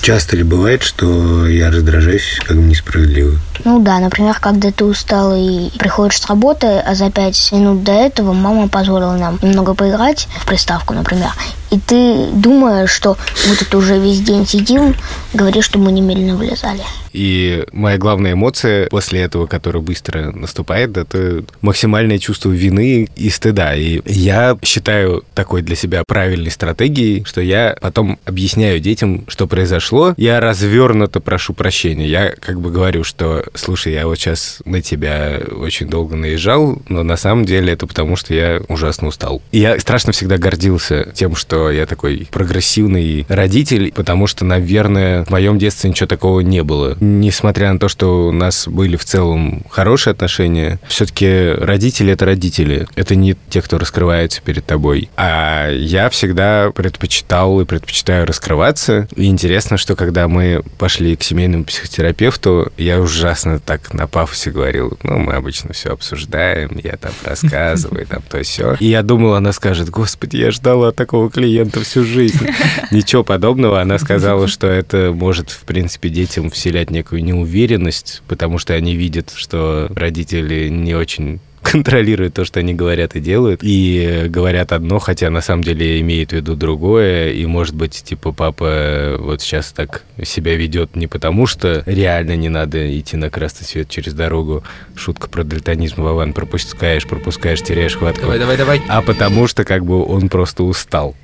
Часто 0.01 0.36
ли 0.36 0.43
бывает, 0.43 0.81
что 0.81 1.48
я 1.48 1.70
раздражаюсь 1.70 2.39
как 2.43 2.58
бы 2.58 2.63
несправедливо? 2.63 3.38
Ну 3.63 3.79
да, 3.79 4.00
например, 4.00 4.38
когда 4.39 4.72
ты 4.72 4.84
устал 4.84 5.36
и 5.36 5.70
приходишь 5.77 6.20
с 6.20 6.25
работы, 6.25 6.67
а 6.79 6.96
за 6.96 7.12
пять 7.12 7.51
минут 7.51 7.84
до 7.84 7.91
этого 7.91 8.34
мама 8.34 8.67
позволила 8.67 9.15
нам 9.15 9.38
немного 9.41 9.75
поиграть 9.75 10.27
в 10.39 10.46
приставку, 10.46 10.93
например. 10.93 11.31
И 11.71 11.79
ты, 11.79 12.27
думая, 12.33 12.85
что 12.85 13.17
вот 13.47 13.61
это 13.61 13.77
уже 13.77 13.97
весь 13.97 14.19
день 14.19 14.45
сидим, 14.45 14.93
говоришь, 15.33 15.65
что 15.65 15.79
мы 15.79 15.93
немедленно 15.93 16.35
вылезали. 16.35 16.81
И 17.13 17.65
моя 17.71 17.97
главная 17.97 18.33
эмоция 18.33 18.87
после 18.87 19.21
этого, 19.21 19.45
которая 19.45 19.81
быстро 19.81 20.31
наступает, 20.31 20.97
это 20.97 21.43
максимальное 21.61 22.19
чувство 22.19 22.49
вины 22.49 23.09
и 23.15 23.29
стыда. 23.29 23.75
И 23.75 24.01
я 24.05 24.57
считаю 24.63 25.23
такой 25.33 25.61
для 25.61 25.75
себя 25.75 26.03
правильной 26.05 26.51
стратегией, 26.51 27.23
что 27.25 27.41
я 27.41 27.75
потом 27.81 28.19
объясняю 28.25 28.79
детям, 28.79 29.25
что 29.27 29.47
произошло. 29.47 30.13
Я 30.17 30.39
развернуто 30.39 31.19
прошу 31.19 31.53
прощения. 31.53 32.07
Я 32.07 32.33
как 32.39 32.59
бы 32.59 32.71
говорю, 32.71 33.03
что, 33.03 33.45
слушай, 33.53 33.93
я 33.93 34.07
вот 34.07 34.17
сейчас 34.17 34.59
на 34.65 34.81
тебя 34.81 35.39
очень 35.51 35.87
долго 35.87 36.15
наезжал, 36.15 36.81
но 36.87 37.03
на 37.03 37.17
самом 37.17 37.45
деле 37.45 37.73
это 37.73 37.87
потому, 37.87 38.15
что 38.15 38.33
я 38.33 38.61
ужасно 38.67 39.07
устал. 39.07 39.41
И 39.51 39.59
я 39.59 39.79
страшно 39.79 40.11
всегда 40.11 40.37
гордился 40.37 41.11
тем, 41.13 41.35
что 41.35 41.61
я 41.70 41.86
такой 41.86 42.27
прогрессивный 42.32 43.25
родитель, 43.27 43.91
потому 43.94 44.27
что, 44.27 44.46
наверное, 44.46 45.25
в 45.25 45.30
моем 45.30 45.58
детстве 45.58 45.89
ничего 45.89 46.08
такого 46.08 46.39
не 46.39 46.63
было 46.63 46.98
несмотря 47.01 47.74
на 47.74 47.80
то, 47.80 47.89
что 47.89 48.27
у 48.27 48.32
нас 48.32 48.68
были 48.68 48.96
в 48.96 49.06
целом 49.06 49.63
хорошие 49.70 50.12
отношения, 50.12 50.80
все-таки 50.88 51.51
родители— 51.58 52.12
это 52.13 52.25
родители. 52.25 52.88
Это 52.96 53.15
не 53.15 53.36
те, 53.50 53.62
кто 53.62 53.77
раскрывается 53.77 54.41
перед 54.41 54.65
тобой. 54.65 55.10
А 55.18 55.70
я 55.70 56.10
всегда 56.10 56.72
предпочитал 56.72 57.60
и 57.60 57.65
предпочитаю 57.65 58.25
раскрываться. 58.25 59.08
И 59.15 59.25
интересно, 59.25 59.77
что 59.77 59.96
когда 59.96 60.27
мы 60.27 60.63
пошли 60.77 61.15
к 61.15 61.24
семейному 61.24 61.65
психотерапевту, 61.65 62.72
я 62.77 63.00
ужасно 63.00 63.60
так 63.60 63.94
на 63.94 64.08
пафосе 64.08 64.51
говорил, 64.51 64.98
ну, 65.03 65.18
мы 65.18 65.34
обычно 65.34 65.74
все 65.74 65.91
обсуждаем, 65.91 66.80
я 66.84 66.98
там 66.98 67.12
рассказываю, 67.24 68.06
там 68.06 68.22
то 68.30 68.41
все. 68.44 68.75
И 68.80 68.86
я 68.86 69.03
думал, 69.03 69.34
она 69.34 69.51
скажет, 69.51 69.89
господи, 69.89 70.38
я 70.38 70.51
ждала 70.51 70.91
такого 70.91 71.30
клиента 71.30 71.50
всю 71.84 72.03
жизнь. 72.03 72.48
Ничего 72.91 73.24
подобного. 73.24 73.81
Она 73.81 73.98
сказала, 73.98 74.48
что 74.48 74.67
это 74.67 75.12
может, 75.13 75.50
в 75.50 75.63
принципе, 75.63 76.10
детям 76.10 76.50
вселять 76.50 76.91
некую 76.91 77.24
неуверенность, 77.24 78.22
потому 78.27 78.58
что 78.58 78.74
они 78.74 78.96
видят, 78.96 79.31
что 79.36 79.89
родители 79.96 80.70
не 80.70 80.96
очень 80.96 81.39
контролируют 81.62 82.34
то, 82.34 82.46
что 82.46 82.60
они 82.60 82.74
говорят 82.74 83.15
и 83.15 83.20
делают, 83.20 83.62
и 83.63 84.25
говорят 84.27 84.72
одно, 84.72 85.00
хотя 85.00 85.29
на 85.29 85.41
самом 85.41 85.63
деле 85.63 86.00
имеют 86.01 86.31
в 86.31 86.34
виду 86.34 86.55
другое, 86.55 87.31
и 87.31 87.46
может 87.46 87.75
быть, 87.75 88.03
типа, 88.03 88.31
папа 88.31 89.15
вот 89.20 89.41
сейчас 89.41 89.72
так 89.72 90.03
себя 90.24 90.55
ведет 90.55 90.96
не 90.96 91.08
потому, 91.08 91.48
что 91.48 91.84
реально 91.86 92.36
не 92.36 92.50
надо 92.50 93.00
идти 93.00 93.17
на 93.17 93.29
красный 93.29 93.65
свет 93.65 93.89
через 93.89 94.13
дорогу, 94.13 94.63
шутка 94.96 95.29
про 95.29 95.43
дальтонизм, 95.43 96.01
Вован, 96.01 96.34
пропускаешь, 96.34 97.08
пропускаешь, 97.08 97.62
теряешь 97.62 97.96
хватку. 97.96 98.24
Давай, 98.24 98.39
давай, 98.39 98.58
давай. 98.58 98.81
А 98.88 99.01
потому 99.01 99.48
что 99.48 99.63
как 99.63 99.86
бы 99.86 100.03
он 100.03 100.29
просто 100.29 100.63
устал 100.63 101.15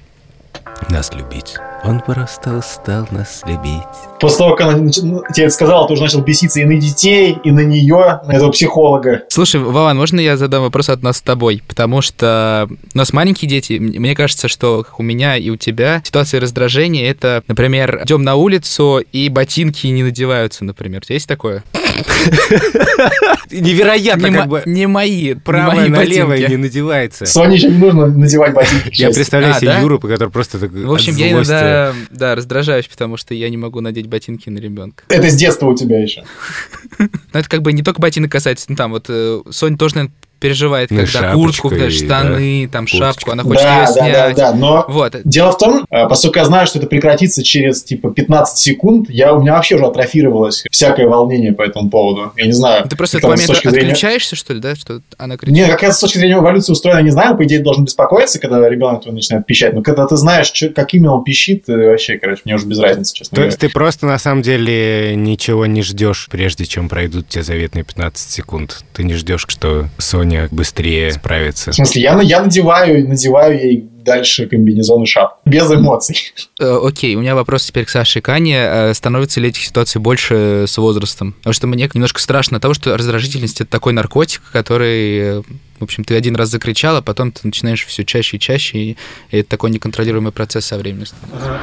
нас 0.89 1.13
любить. 1.13 1.55
Он 1.83 1.99
просто 1.99 2.57
устал 2.57 3.07
нас 3.11 3.43
любить. 3.45 3.83
После 4.19 4.37
того, 4.39 4.55
как 4.55 4.67
она 4.67 4.77
ну, 4.77 5.23
тебе 5.33 5.45
это 5.45 5.53
сказала, 5.53 5.87
ты 5.87 5.93
уже 5.93 6.01
начал 6.01 6.21
беситься 6.21 6.59
и 6.59 6.65
на 6.65 6.75
детей, 6.75 7.37
и 7.43 7.51
на 7.51 7.61
нее, 7.61 8.19
на 8.25 8.31
этого 8.31 8.51
психолога. 8.51 9.23
Слушай, 9.29 9.61
Вован, 9.61 9.97
можно 9.97 10.19
я 10.19 10.37
задам 10.37 10.63
вопрос 10.63 10.89
от 10.89 11.03
нас 11.03 11.17
с 11.17 11.21
тобой? 11.21 11.61
Потому 11.67 12.01
что 12.01 12.67
у 12.93 12.97
нас 12.97 13.13
маленькие 13.13 13.49
дети. 13.49 13.73
Мне 13.73 14.15
кажется, 14.15 14.47
что 14.47 14.83
как 14.83 14.99
у 14.99 15.03
меня 15.03 15.37
и 15.37 15.49
у 15.49 15.55
тебя 15.55 16.01
ситуация 16.03 16.41
раздражения 16.41 17.09
это, 17.09 17.43
например, 17.47 18.01
идем 18.03 18.23
на 18.23 18.35
улицу 18.35 19.01
и 19.11 19.29
ботинки 19.29 19.87
не 19.87 20.03
надеваются, 20.03 20.65
например. 20.65 21.01
У 21.01 21.05
тебя 21.05 21.15
есть 21.15 21.27
такое? 21.27 21.63
Невероятно, 23.51 24.27
не, 24.27 24.35
как 24.35 24.47
бы 24.47 24.63
не 24.65 24.87
мои, 24.87 25.35
мои 25.45 25.89
налево 25.89 26.29
ботинки. 26.29 26.51
не 26.51 26.57
надевается. 26.57 27.25
Соне 27.25 27.55
еще 27.55 27.69
не 27.69 27.77
нужно 27.77 28.07
надевать 28.07 28.53
ботинки. 28.53 29.01
Я 29.01 29.11
представляю 29.11 29.55
А, 29.55 29.59
себе? 29.59 29.77
Юру, 29.81 29.99
который 29.99 30.29
просто 30.29 30.59
так 30.59 30.71
В 30.71 30.91
общем, 30.91 31.15
я 31.15 31.31
иногда 31.31 31.93
да, 32.11 32.35
раздражаюсь, 32.35 32.87
потому 32.87 33.17
что 33.17 33.33
я 33.33 33.49
не 33.49 33.57
могу 33.57 33.81
надеть 33.81 34.07
ботинки 34.07 34.49
на 34.49 34.59
ребенка. 34.59 35.03
Это 35.09 35.29
с 35.29 35.35
детства 35.35 35.67
у 35.67 35.75
тебя 35.75 36.01
еще. 36.01 36.23
Но 36.99 37.39
это 37.39 37.49
как 37.49 37.61
бы 37.61 37.73
не 37.73 37.83
только 37.83 38.01
ботинок 38.01 38.31
касается, 38.31 38.65
ну 38.69 38.75
там 38.75 38.91
вот 38.91 39.05
э, 39.09 39.41
Соня 39.49 39.77
тоже, 39.77 39.95
наверное, 39.95 40.15
переживает, 40.39 40.91
Ну, 40.91 40.97
когда 41.05 41.33
куртку, 41.33 41.69
когда 41.69 41.87
и, 41.87 41.89
штаны, 41.89 42.69
там 42.71 42.85
курточка. 42.85 43.05
шапку, 43.13 43.31
она 43.31 43.43
хочет 43.43 43.63
да, 43.63 43.79
ее 43.81 43.85
да, 43.87 43.93
да, 43.93 43.93
снять. 43.93 44.35
да, 44.37 44.53
но 44.53 44.85
Вот. 44.87 45.15
Дело 45.23 45.51
в 45.51 45.57
том, 45.57 45.85
э, 45.89 46.07
поскольку 46.07 46.39
я 46.39 46.45
знаю, 46.45 46.67
что 46.67 46.79
это 46.79 46.87
прекратится 46.87 47.43
через 47.43 47.83
типа 47.83 48.11
15 48.11 48.57
секунд, 48.57 49.09
я, 49.09 49.33
у 49.33 49.41
меня 49.41 49.53
вообще 49.55 49.75
уже 49.75 49.85
атрофировалось 49.85 50.63
всякое 50.71 51.07
волнение 51.07 51.53
по 51.53 51.61
этому 51.63 51.89
поводу. 51.89 52.31
Я 52.37 52.45
не 52.45 52.51
знаю. 52.53 52.87
Ты 52.87 52.95
просто 52.95 53.17
в 53.17 53.19
этот 53.19 53.29
момент 53.31 53.47
зрения- 53.63 53.77
отключаешься, 53.87 54.35
что 54.35 54.53
ли, 54.53 54.59
да? 54.59 54.75
Что 54.75 55.01
она 55.17 55.37
кричит? 55.37 55.55
Не, 55.55 55.65
как 55.67 55.83
это 55.83 55.93
с 55.93 55.99
точки 55.99 56.17
зрения 56.17 56.35
эволюции 56.35 56.71
устроено, 56.71 56.99
не 57.01 57.11
знаю, 57.11 57.35
по 57.37 57.43
идее, 57.45 57.59
должен 57.59 57.85
беспокоиться, 57.85 58.39
когда 58.39 58.67
ребенок 58.69 59.03
твой 59.03 59.13
начинает 59.15 59.45
пищать. 59.45 59.73
Но 59.73 59.81
когда 59.81 60.05
ты 60.07 60.15
знаешь, 60.17 60.51
как 60.75 60.93
именно 60.93 61.15
он 61.15 61.23
пищит, 61.23 61.67
э, 61.69 61.75
вообще, 61.89 62.17
короче, 62.17 62.41
мне 62.45 62.55
уже 62.55 62.65
без 62.65 62.79
разницы, 62.79 63.13
честно 63.13 63.31
То 63.31 63.35
говоря. 63.37 63.47
есть 63.47 63.59
ты 63.59 63.69
просто 63.69 64.05
на 64.05 64.17
самом 64.19 64.41
деле 64.41 65.15
ничего 65.15 65.65
не 65.65 65.81
ждешь, 65.81 66.27
прежде 66.31 66.65
чем 66.65 66.89
пройдут 66.89 67.27
те 67.27 67.43
заветные 67.43 67.83
15 67.83 68.29
секунд. 68.31 68.83
Ты 68.93 69.03
не 69.03 69.13
ждешь, 69.13 69.45
что 69.47 69.87
Соня 70.27 70.47
быстрее 70.51 71.11
справится. 71.13 71.71
В 71.71 71.75
смысле, 71.75 72.01
я, 72.01 72.15
на- 72.15 72.21
я 72.21 72.41
надеваю, 72.41 73.07
надеваю 73.07 73.57
ей 73.57 73.89
дальше 74.03 74.45
комбинезон 74.47 75.03
и 75.03 75.05
шапку. 75.05 75.39
Без 75.49 75.71
эмоций. 75.71 76.33
Э, 76.59 76.79
окей, 76.83 77.15
у 77.15 77.21
меня 77.21 77.35
вопрос 77.35 77.65
теперь 77.65 77.85
к 77.85 77.89
Саше 77.89 78.19
и 78.19 78.21
Кане. 78.21 78.57
Э, 78.57 78.93
становится 78.93 79.39
ли 79.39 79.49
этих 79.49 79.63
ситуаций 79.63 79.99
больше 80.01 80.65
с 80.67 80.77
возрастом? 80.77 81.33
Потому 81.33 81.53
что 81.53 81.67
мне 81.67 81.89
немножко 81.93 82.19
страшно 82.19 82.59
того, 82.59 82.73
что 82.73 82.95
раздражительность— 82.97 83.61
это 83.61 83.69
такой 83.69 83.93
наркотик, 83.93 84.41
который, 84.51 85.41
в 85.79 85.83
общем, 85.83 86.03
ты 86.03 86.15
один 86.15 86.35
раз 86.35 86.49
закричал, 86.49 86.97
а 86.97 87.01
потом 87.01 87.31
ты 87.31 87.41
начинаешь 87.43 87.85
все 87.85 88.03
чаще 88.03 88.37
и 88.37 88.39
чаще, 88.39 88.77
и, 88.77 88.97
это 89.31 89.49
такой 89.49 89.71
неконтролируемый 89.71 90.31
процесс 90.33 90.65
со 90.65 90.77
временем. 90.77 91.05
становится. 91.05 91.59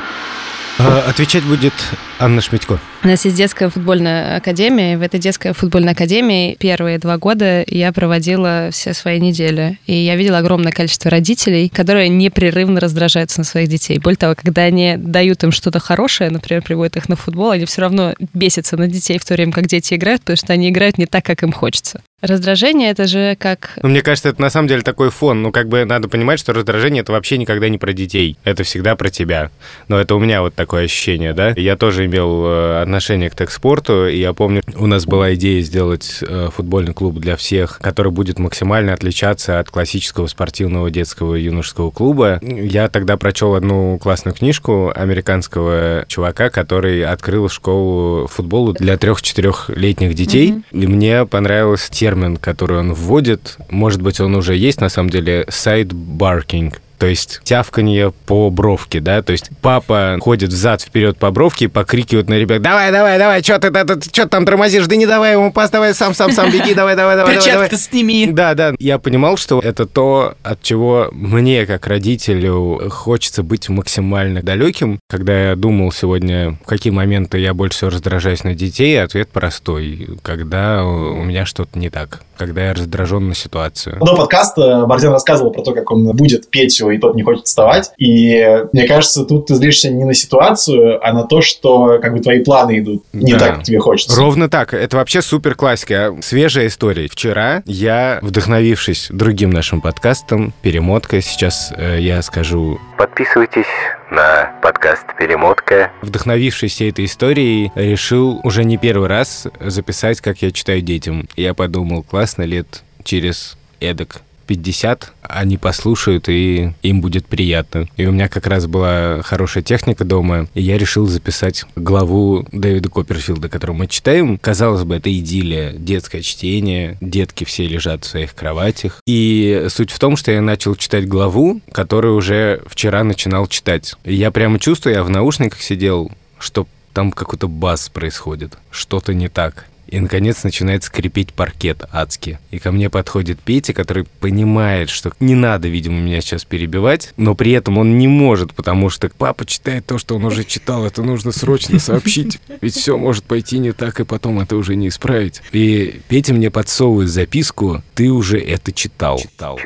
А, 0.79 1.05
Отвечать 1.09 1.45
будет 1.45 1.73
Анна 2.19 2.41
Шмидько. 2.41 2.81
У 3.05 3.07
нас 3.07 3.25
есть 3.25 3.37
детская 3.37 3.69
футбольная 3.69 4.37
академия. 4.37 4.99
В 4.99 5.03
этой 5.03 5.21
детской 5.21 5.53
футбольной 5.53 5.93
академии 5.93 6.57
первые 6.59 6.99
два 6.99 7.17
года 7.17 7.65
я 7.69 7.93
проводила 7.93 8.71
все 8.73 8.93
свои 8.93 9.21
недели. 9.21 9.79
И 9.87 9.95
я 9.95 10.17
видела 10.17 10.39
огромное 10.39 10.73
количество 10.73 11.11
родителей, 11.11 11.69
которые 11.69 12.09
непрерывно 12.09 12.81
раздражаются 12.81 13.41
на 13.41 13.45
своих 13.45 13.69
детей. 13.69 13.99
Более 13.99 14.17
того, 14.17 14.35
когда 14.35 14.63
они 14.63 14.97
дают 14.97 15.45
им 15.45 15.53
что-то 15.53 15.79
хорошее, 15.79 16.31
например, 16.31 16.63
приводят 16.63 16.97
их 16.97 17.09
на 17.09 17.17
футбол, 17.17 17.51
они 17.51 17.67
все 17.67 17.83
равно 17.83 18.15
бесятся 18.33 18.77
на 18.77 18.89
детей 18.89 19.19
в 19.19 19.25
то 19.25 19.35
время, 19.35 19.53
как 19.53 19.67
дети 19.67 19.95
играют, 19.95 20.23
потому 20.23 20.37
что 20.37 20.53
они 20.53 20.71
играют 20.71 20.99
не 20.99 21.07
так, 21.07 21.25
как 21.25 21.43
им 21.43 21.53
хочется. 21.53 22.03
Раздражение 22.25 22.91
это 22.91 23.07
же 23.07 23.37
как 23.39 23.73
Ну, 23.83 23.91
мне 23.91 24.01
кажется, 24.01 24.31
это 24.31 24.41
на 24.41 24.49
самом 24.49 24.67
деле 24.67 24.81
такой 24.81 25.11
фон. 25.11 25.43
Ну, 25.43 25.53
как 25.53 25.69
бы 25.69 25.85
надо 25.85 26.09
понимать, 26.09 26.41
что 26.41 26.55
раздражение 26.55 27.03
это 27.03 27.13
вообще 27.13 27.37
никогда 27.37 27.69
не 27.69 27.77
про 27.77 27.93
детей. 27.93 28.39
Это 28.45 28.65
всегда 28.65 28.97
про 28.97 29.11
тебя. 29.11 29.51
Но 29.89 29.99
это 29.99 30.15
у 30.15 30.19
меня 30.19 30.41
вот 30.41 30.55
такое 30.55 30.85
ощущение, 30.85 31.35
да. 31.35 31.51
Я 31.51 31.77
тоже 31.77 32.07
имел 32.07 32.47
э, 32.47 32.83
отношение 32.83 33.29
к 33.29 33.37
текспорту, 33.37 34.09
и 34.09 34.17
я 34.17 34.33
помню, 34.33 34.63
у 34.75 34.87
нас 34.87 35.05
была 35.05 35.35
идея 35.35 35.61
сделать 35.61 36.21
э, 36.27 36.49
футбольный 36.51 36.95
клуб 36.95 37.19
для 37.19 37.37
всех, 37.37 37.79
который 37.83 38.11
будет 38.11 38.39
максимально 38.39 38.95
отличаться 38.95 39.61
от 39.61 39.69
классического 39.69 40.27
спортивного 40.27 40.91
детского 40.91 41.35
и 41.35 41.43
юношеского 41.43 41.91
клуба. 41.91 42.39
Я 42.43 42.89
тогда 42.89 43.19
прочел 43.19 43.55
одну 43.55 43.99
классную 43.99 44.35
книжку 44.35 44.91
американского 44.95 46.07
чувака, 46.09 46.49
который 46.49 47.05
открыл 47.05 47.51
школу 47.51 48.29
футбола 48.29 48.73
для 48.73 48.97
трех-четырехлетних 48.97 50.15
детей. 50.15 50.63
И 50.73 50.87
мне 50.87 51.27
понравился 51.27 51.91
термин, 51.91 52.14
который 52.39 52.79
он 52.79 52.93
вводит. 52.93 53.59
Может 53.71 54.03
быть, 54.03 54.21
он 54.21 54.35
уже 54.35 54.57
есть 54.57 54.81
на 54.81 54.89
самом 54.89 55.11
деле. 55.11 55.47
Barking. 55.93 56.75
То 57.05 57.11
есть 57.11 57.43
тявканье 57.45 58.15
по 58.25 58.49
бровке, 58.49 58.99
да, 58.99 59.21
то 59.21 59.33
есть 59.33 59.51
папа 59.61 60.17
ходит 60.21 60.49
взад-вперед 60.49 61.19
по 61.19 61.31
бровке 61.31 61.67
и 61.67 61.69
покрикивает 61.69 62.31
на 62.31 62.39
ребят, 62.39 62.63
давай, 62.63 62.91
давай, 62.91 63.19
давай, 63.19 63.43
что 63.43 63.59
ты, 63.59 63.71
ты, 63.71 63.85
ты, 63.85 64.11
чё 64.11 64.23
ты 64.23 64.31
там 64.31 64.47
тормозишь, 64.47 64.87
да 64.87 64.97
не 64.97 65.05
давай 65.05 65.35
ему 65.35 65.53
пас, 65.53 65.69
давай, 65.69 65.93
сам, 65.93 66.15
сам, 66.15 66.33
сам, 66.33 66.51
беги, 66.51 66.73
давай, 66.73 66.97
давай, 66.97 67.17
давай, 67.17 67.35
давай, 67.35 67.53
давай. 67.53 67.79
Сними! 67.79 68.27
Да, 68.29 68.55
да. 68.55 68.73
Я 68.79 68.99
понимал, 68.99 69.37
что 69.37 69.61
это 69.61 69.85
то, 69.85 70.35
от 70.43 70.63
чего 70.63 71.11
мне, 71.13 71.67
как 71.67 71.87
родителю, 71.87 72.89
хочется 72.89 73.43
быть 73.43 73.69
максимально 73.69 74.41
далеким. 74.41 74.99
Когда 75.07 75.51
я 75.51 75.57
думал 75.57 75.93
сегодня, 75.93 76.57
в 76.65 76.67
какие 76.67 76.91
моменты 76.91 77.39
я 77.39 77.53
больше 77.53 77.77
всего 77.77 77.91
раздражаюсь 77.91 78.45
на 78.45 78.55
детей, 78.55 79.03
ответ 79.03 79.29
простой. 79.29 80.09
Когда 80.23 80.83
у 80.87 81.23
меня 81.23 81.45
что-то 81.45 81.79
не 81.79 81.91
так. 81.91 82.23
Когда 82.39 82.69
я 82.69 82.73
раздражен 82.73 83.29
на 83.29 83.35
ситуацию. 83.35 83.99
До 84.01 84.17
подкаста 84.17 84.87
Борзен 84.87 85.13
рассказывал 85.13 85.53
про 85.53 85.61
то, 85.61 85.75
как 85.75 85.91
он 85.91 86.05
будет 86.17 86.49
Петю, 86.51 86.94
и 86.95 86.99
тот 86.99 87.15
не 87.15 87.23
хочет 87.23 87.47
вставать. 87.47 87.93
И 87.99 88.63
мне 88.73 88.87
кажется, 88.87 89.25
тут 89.25 89.47
ты 89.47 89.55
злишься 89.55 89.91
не 89.91 90.05
на 90.05 90.15
ситуацию, 90.15 91.05
а 91.05 91.13
на 91.13 91.25
то, 91.25 91.41
что 91.43 91.99
как 92.01 92.13
бы 92.13 92.21
твои 92.21 92.43
планы 92.43 92.79
идут 92.79 93.05
не 93.13 93.33
Да. 93.33 93.39
так, 93.39 93.55
как 93.57 93.65
тебе 93.65 93.79
хочется. 93.79 94.19
Ровно 94.19 94.49
так. 94.49 94.75
Это 94.75 94.97
вообще 94.97 95.23
супер 95.23 95.55
классика. 95.55 96.15
Свежая 96.23 96.67
история. 96.67 97.09
Вчера 97.09 97.63
я, 97.67 98.19
вдохновившись 98.23 99.09
другим 99.11 99.51
нашим 99.51 99.81
подкастом 99.81 100.53
«Перемотка», 100.63 101.21
сейчас 101.21 101.73
э, 101.77 101.99
я 102.01 102.23
скажу 102.23 102.79
Подписывайтесь 102.99 103.67
на 104.11 104.53
подкаст 104.63 105.05
«Перемотка». 105.19 105.91
Вдохновившись 106.03 106.73
всей 106.73 106.91
этой 106.91 107.05
историей, 107.07 107.73
решил 107.75 108.41
уже 108.45 108.65
не 108.65 108.77
первый 108.77 109.09
раз 109.09 109.47
записать, 109.61 110.21
как 110.21 110.43
я 110.43 110.51
читаю 110.51 110.81
детям. 110.81 111.29
Я 111.37 111.55
подумал, 111.55 112.03
классно 112.03 112.43
лет 112.43 112.83
через 113.03 113.57
эдак 113.81 114.23
50 114.47 115.13
они 115.23 115.57
послушают, 115.57 116.29
и 116.29 116.73
им 116.83 117.01
будет 117.01 117.27
приятно. 117.27 117.89
И 117.97 118.07
у 118.07 118.13
меня 118.13 118.29
как 118.29 118.47
раз 118.47 118.67
была 118.67 119.23
хорошая 119.23 119.63
техника 119.63 120.05
дома, 120.05 120.49
и 120.55 120.63
я 120.63 120.79
решил 120.79 121.07
записать 121.07 121.65
главу 121.77 122.47
Дэвида 122.53 122.89
Копперфилда, 122.89 123.49
которую 123.49 123.77
мы 123.77 123.87
читаем. 123.87 124.39
Казалось 124.39 124.85
бы, 124.85 124.97
это 124.97 125.17
идиллия, 125.17 125.73
детское 125.73 126.23
чтение, 126.23 126.97
детки 127.01 127.45
все 127.45 127.67
лежат 127.67 128.05
в 128.05 128.09
своих 128.09 128.35
кроватях. 128.35 129.01
И 129.07 129.67
суть 129.69 129.91
в 129.91 129.99
том, 129.99 130.17
что 130.17 130.31
я 130.31 130.41
начал 130.41 130.77
читать 130.77 131.09
главу, 131.09 131.61
которую 131.73 132.17
уже 132.17 132.63
вчера 132.67 133.03
начинал 133.03 133.47
читать. 133.47 133.95
И 134.05 134.15
я 134.15 134.31
прямо 134.31 134.59
чувствую, 134.59 134.95
я 134.95 135.05
в 135.05 135.11
наушниках 135.11 135.63
сидел, 135.63 136.11
что 136.39 136.67
там 136.93 137.11
какой-то 137.11 137.49
бас 137.49 137.89
происходит, 137.89 138.57
что-то 138.71 139.15
не 139.15 139.29
так. 139.29 139.67
И, 139.95 140.01
наконец, 140.01 140.43
начинает 140.43 140.83
скрипеть 140.83 141.33
паркет 141.33 141.85
адски. 141.93 142.41
И 142.51 142.59
ко 142.59 142.73
мне 142.73 142.91
подходит 142.91 143.39
Петя, 143.39 143.73
который 143.73 144.07
понимает, 144.19 144.91
что 144.91 145.13
не 145.21 145.37
надо, 145.37 145.69
видимо, 145.69 146.01
меня 146.01 146.21
сейчас 146.21 146.45
перебивать, 146.45 147.13
но 147.17 147.37
при 147.37 147.53
этом 147.53 147.79
он 147.79 147.97
не 147.97 148.09
может, 148.09 148.55
потому 148.55 148.91
что 148.91 149.09
папа 149.09 149.47
читает 149.47 149.87
то, 149.87 149.99
что 149.99 150.17
он 150.17 150.25
уже 150.25 150.43
читал, 150.43 150.85
это 150.85 151.05
нужно 151.05 151.31
срочно 151.31 151.79
сообщить. 151.79 152.41
Ведь 152.61 152.75
все 152.75 152.99
может 152.99 153.23
пойти 153.23 153.59
не 153.59 153.71
так, 153.71 154.01
и 154.01 154.05
потом 154.05 154.41
это 154.41 154.57
уже 154.57 154.75
не 154.75 154.89
исправить. 154.89 155.43
И 155.53 156.01
Петя 156.09 156.35
мне 156.35 156.51
подсовывает 156.51 157.09
записку 157.09 157.81
«Ты 157.95 158.11
уже 158.11 158.41
это 158.41 158.73
читал». 158.73 159.21
читал. 159.21 159.61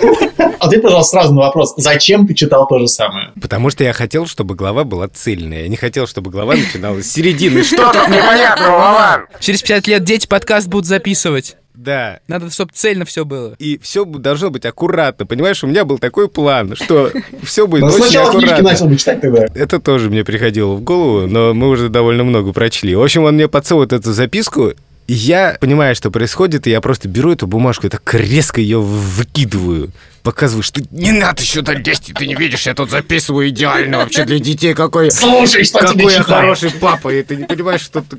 Ответь, 0.60 0.82
пожалуйста, 0.82 1.18
сразу 1.18 1.34
на 1.34 1.42
вопрос. 1.42 1.74
Зачем 1.76 2.26
ты 2.26 2.34
читал 2.34 2.66
то 2.66 2.78
же 2.78 2.88
самое? 2.88 3.30
Потому 3.40 3.70
что 3.70 3.84
я 3.84 3.92
хотел, 3.92 4.26
чтобы 4.26 4.54
глава 4.54 4.84
была 4.84 5.08
цельная. 5.08 5.62
Я 5.62 5.68
не 5.68 5.76
хотел, 5.76 6.06
чтобы 6.06 6.30
глава 6.30 6.54
начиналась 6.54 7.06
с 7.06 7.12
середины. 7.12 7.62
Что 7.62 7.92
тут 7.92 8.08
непонятного, 8.08 8.72
Вован? 8.72 9.26
Через 9.40 9.62
пять 9.62 9.86
лет 9.86 10.04
дети 10.04 10.26
подкаст 10.26 10.68
будут 10.68 10.86
записывать. 10.86 11.56
Да. 11.74 12.18
Надо, 12.26 12.50
чтобы 12.50 12.72
цельно 12.74 13.04
все 13.04 13.24
было. 13.24 13.54
И 13.60 13.78
все 13.78 14.04
должно 14.04 14.50
быть 14.50 14.66
аккуратно. 14.66 15.26
Понимаешь, 15.26 15.62
у 15.62 15.68
меня 15.68 15.84
был 15.84 15.98
такой 15.98 16.28
план, 16.28 16.74
что 16.74 17.12
все 17.44 17.68
будет 17.68 17.82
Но 17.82 17.86
очень 17.86 17.98
сначала 17.98 18.32
книжки 18.32 18.46
аккуратно. 18.46 18.70
начал 18.70 18.86
бы 18.88 18.96
читать 18.96 19.20
тогда. 19.20 19.46
Это 19.54 19.78
тоже 19.78 20.10
мне 20.10 20.24
приходило 20.24 20.72
в 20.74 20.80
голову, 20.80 21.28
но 21.28 21.54
мы 21.54 21.68
уже 21.68 21.88
довольно 21.88 22.24
много 22.24 22.52
прочли. 22.52 22.96
В 22.96 23.02
общем, 23.02 23.22
он 23.22 23.36
мне 23.36 23.46
подсовывает 23.46 23.92
эту 23.92 24.12
записку, 24.12 24.72
я 25.14 25.56
понимаю, 25.60 25.94
что 25.94 26.10
происходит, 26.10 26.66
и 26.66 26.70
я 26.70 26.80
просто 26.80 27.08
беру 27.08 27.32
эту 27.32 27.46
бумажку 27.46 27.86
и 27.86 27.90
так 27.90 28.14
резко 28.14 28.60
ее 28.60 28.80
выкидываю. 28.80 29.90
Показываю, 30.22 30.62
что 30.62 30.82
не 30.90 31.12
надо 31.12 31.42
сюда 31.42 31.72
лезть, 31.72 32.12
ты 32.14 32.26
не 32.26 32.34
видишь, 32.34 32.66
я 32.66 32.74
тут 32.74 32.90
записываю 32.90 33.48
идеально 33.48 33.98
вообще 33.98 34.24
для 34.24 34.38
детей, 34.38 34.74
какой, 34.74 35.10
Слушай, 35.10 35.64
что 35.64 35.78
тебе 35.80 35.88
какой 35.88 36.12
я 36.12 36.18
читают. 36.18 36.28
хороший 36.28 36.70
папа, 36.78 37.08
и 37.14 37.22
ты 37.22 37.36
не 37.36 37.44
понимаешь, 37.44 37.80
что 37.80 38.02
ты... 38.02 38.16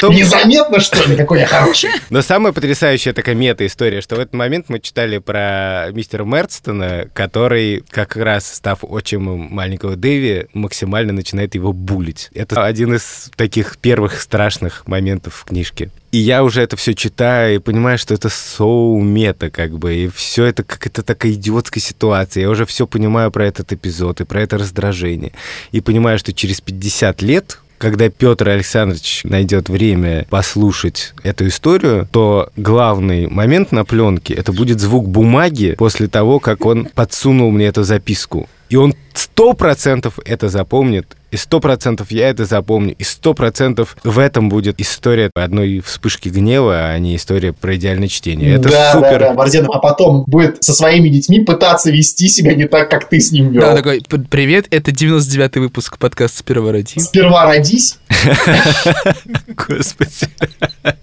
Том- 0.00 0.14
Незаметно, 0.14 0.80
что 0.80 1.08
ли, 1.08 1.16
какой 1.16 1.40
я 1.40 1.46
хороший? 1.46 1.90
Но 2.10 2.22
самая 2.22 2.52
потрясающая 2.52 3.12
такая 3.12 3.34
мета-история, 3.34 4.00
что 4.00 4.16
в 4.16 4.18
этот 4.18 4.34
момент 4.34 4.66
мы 4.68 4.80
читали 4.80 5.18
про 5.18 5.88
мистера 5.92 6.24
Мерстона, 6.24 7.08
который, 7.12 7.84
как 7.90 8.16
раз 8.16 8.52
став 8.52 8.80
отчимом 8.82 9.48
маленького 9.50 9.96
Дэви, 9.96 10.46
максимально 10.52 11.12
начинает 11.12 11.54
его 11.54 11.72
булить. 11.72 12.30
Это 12.34 12.64
один 12.64 12.94
из 12.94 13.30
таких 13.36 13.78
первых 13.78 14.20
страшных 14.20 14.86
моментов 14.86 15.34
в 15.34 15.44
книжке. 15.44 15.90
И 16.12 16.18
я 16.18 16.44
уже 16.44 16.62
это 16.62 16.76
все 16.76 16.94
читаю 16.94 17.56
и 17.56 17.58
понимаю, 17.58 17.98
что 17.98 18.14
это 18.14 18.28
соу 18.28 19.00
мета, 19.00 19.50
как 19.50 19.76
бы, 19.78 19.94
и 19.94 20.08
все 20.08 20.44
это 20.44 20.62
как 20.62 20.86
это 20.86 21.02
такая 21.02 21.32
идиотская 21.32 21.82
ситуация. 21.82 22.42
Я 22.42 22.50
уже 22.50 22.66
все 22.66 22.86
понимаю 22.86 23.32
про 23.32 23.46
этот 23.46 23.72
эпизод 23.72 24.20
и 24.20 24.24
про 24.24 24.40
это 24.42 24.56
раздражение. 24.58 25.32
И 25.72 25.80
понимаю, 25.80 26.18
что 26.20 26.32
через 26.32 26.60
50 26.60 27.20
лет 27.22 27.58
когда 27.84 28.08
Петр 28.08 28.48
Александрович 28.48 29.20
найдет 29.24 29.68
время 29.68 30.26
послушать 30.30 31.12
эту 31.22 31.48
историю, 31.48 32.08
то 32.10 32.48
главный 32.56 33.28
момент 33.28 33.72
на 33.72 33.84
пленке 33.84 34.32
это 34.32 34.54
будет 34.54 34.80
звук 34.80 35.06
бумаги 35.06 35.74
после 35.76 36.08
того, 36.08 36.40
как 36.40 36.64
он 36.64 36.86
подсунул 36.94 37.50
мне 37.50 37.66
эту 37.66 37.82
записку. 37.82 38.48
И 38.70 38.76
он 38.76 38.94
сто 39.14 39.52
процентов 39.54 40.18
это 40.24 40.48
запомнит, 40.48 41.16
и 41.30 41.36
сто 41.36 41.58
процентов 41.58 42.12
я 42.12 42.28
это 42.28 42.44
запомню, 42.44 42.94
и 42.96 43.02
сто 43.02 43.34
процентов 43.34 43.96
в 44.04 44.20
этом 44.20 44.48
будет 44.48 44.80
история 44.80 45.30
одной 45.34 45.80
вспышки 45.84 46.28
гнева, 46.28 46.90
а 46.90 46.98
не 46.98 47.16
история 47.16 47.52
про 47.52 47.74
идеальное 47.74 48.06
чтение. 48.06 48.54
Это 48.54 48.68
да, 48.68 48.92
супер. 48.92 49.18
да, 49.18 49.28
да, 49.30 49.34
Борзен, 49.34 49.66
а 49.72 49.80
потом 49.80 50.22
будет 50.28 50.62
со 50.62 50.72
своими 50.72 51.08
детьми 51.08 51.40
пытаться 51.40 51.90
вести 51.90 52.28
себя 52.28 52.54
не 52.54 52.68
так, 52.68 52.88
как 52.88 53.08
ты 53.08 53.18
с 53.18 53.32
ним 53.32 53.50
вел. 53.50 53.62
Да, 53.62 53.74
такой, 53.74 54.02
«П- 54.08 54.18
привет, 54.18 54.66
это 54.70 54.92
99-й 54.92 55.58
выпуск 55.60 55.98
подкаста 55.98 56.38
«Сперва 56.38 56.70
ради». 56.70 57.00
Сперва 57.00 57.46
родись, 57.46 57.98
Господи. 59.48 60.28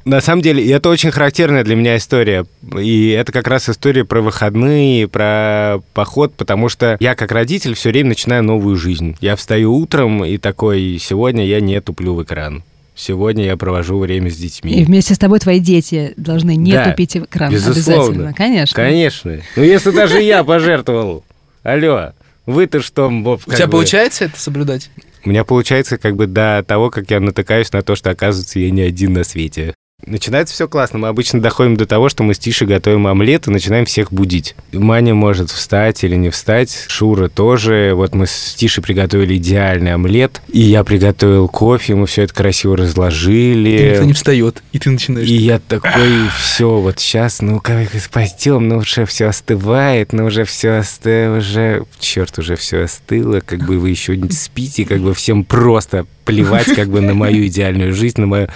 На 0.06 0.22
самом 0.22 0.42
деле, 0.42 0.70
это 0.72 0.88
очень 0.90 1.12
характерная 1.12 1.64
для 1.64 1.76
меня 1.76 1.98
история. 1.98 2.46
И 2.80 3.10
это 3.10 3.34
как 3.34 3.48
раз 3.48 3.68
история 3.70 4.06
про 4.06 4.22
выходные, 4.22 5.08
про 5.10 5.80
поход, 5.94 6.34
потому 6.36 6.70
что 6.70 6.96
я 7.00 7.16
как 7.16 7.32
родитель 7.34 7.51
все 7.60 7.90
время 7.90 8.10
начинаю 8.10 8.44
новую 8.44 8.76
жизнь. 8.76 9.16
Я 9.22 9.36
встаю 9.36 9.74
утром 9.76 10.24
и 10.26 10.38
такой, 10.38 10.98
сегодня 11.00 11.46
я 11.46 11.60
не 11.62 11.80
туплю 11.82 12.14
в 12.16 12.24
экран. 12.24 12.64
Сегодня 12.96 13.46
я 13.46 13.58
провожу 13.58 13.98
время 14.00 14.30
с 14.30 14.38
И 14.38 14.42
детьми. 14.44 14.84
вместе 14.84 15.16
с 15.16 15.18
тобой 15.18 15.40
твои 15.40 15.60
дети 15.60 16.14
должны 16.18 16.56
не 16.56 16.74
Да, 16.74 16.90
тупить 16.90 17.16
экран. 17.18 17.52
безусловно. 17.52 18.04
Обязательно, 18.04 18.34
конечно. 18.34 18.76
Конечно. 18.76 19.42
Ну, 19.56 19.64
если 19.64 19.92
даже 19.92 20.22
я 20.22 20.44
пожертвовал. 20.44 21.24
Алло, 21.64 22.12
вы-то 22.46 22.82
что, 22.82 23.10
Боб, 23.10 23.42
У 23.48 23.52
тебя 23.54 23.66
бы- 23.68 23.72
получается 23.72 24.26
это 24.26 24.40
соблюдать? 24.40 24.90
У 25.24 25.30
меня 25.30 25.44
получается 25.46 25.98
как 25.98 26.16
бы 26.16 26.28
до 26.28 26.64
того, 26.68 26.90
как 26.90 27.10
я 27.12 27.20
натыкаюсь 27.20 27.72
на 27.72 27.82
то, 27.82 27.96
что, 27.96 28.10
оказывается, 28.10 28.60
я 28.60 28.70
не 28.72 28.82
один 28.82 29.14
на 29.14 29.24
свете. 29.24 29.74
Начинается 30.06 30.54
все 30.54 30.68
классно. 30.68 31.00
Мы 31.00 31.08
обычно 31.08 31.42
доходим 31.42 31.78
до 31.78 31.86
того, 31.86 32.10
что 32.10 32.24
мы 32.24 32.34
с 32.34 32.40
Тишей 32.40 32.68
готовим 32.68 33.08
омлет 33.08 33.48
и 33.48 33.52
начинаем 33.52 33.86
всех 33.86 34.12
будить. 34.12 34.56
Маня 34.72 35.14
может 35.14 35.50
встать 35.52 36.04
или 36.04 36.16
не 36.16 36.30
встать. 36.30 36.86
Шура 36.88 37.28
тоже. 37.28 37.94
Вот 37.96 38.16
мы 38.16 38.26
с 38.28 38.56
Тишей 38.56 38.84
приготовили 38.84 39.36
идеальный 39.38 39.94
омлет. 39.94 40.42
И 40.52 40.62
я 40.62 40.84
приготовил 40.84 41.48
кофе, 41.48 41.96
мы 41.96 42.08
все 42.08 42.24
это 42.24 42.34
красиво 42.34 42.78
разложили. 42.78 43.92
Никто 43.92 44.06
не 44.06 44.14
встает, 44.14 44.64
и 44.72 44.80
ты 44.80 44.90
начинаешь. 44.90 45.28
И 45.28 45.36
я 45.36 45.60
такой, 45.60 46.30
все, 46.40 46.78
вот 46.80 47.00
сейчас, 47.00 47.42
ну 47.42 47.60
как 47.60 47.88
пойдем, 48.12 48.68
ну 48.68 48.78
уже 48.78 49.06
все 49.06 49.28
остывает, 49.28 50.14
ну 50.14 50.26
уже 50.26 50.46
все 50.46 50.78
остыло, 50.78 51.38
уже, 51.38 51.86
черт, 52.00 52.38
уже 52.40 52.56
все 52.56 52.84
остыло, 52.84 53.42
как 53.42 53.66
бы 53.66 53.80
вы 53.80 53.90
еще 53.90 54.18
не 54.18 54.30
спите, 54.30 54.86
как 54.86 55.02
бы 55.02 55.14
всем 55.14 55.44
просто 55.44 56.06
плевать 56.26 56.74
как 56.76 56.90
бы 56.90 57.02
на 57.02 57.14
мою 57.14 57.48
идеальную 57.48 57.94
жизнь, 57.94 58.22
на 58.22 58.28
мою 58.28 58.48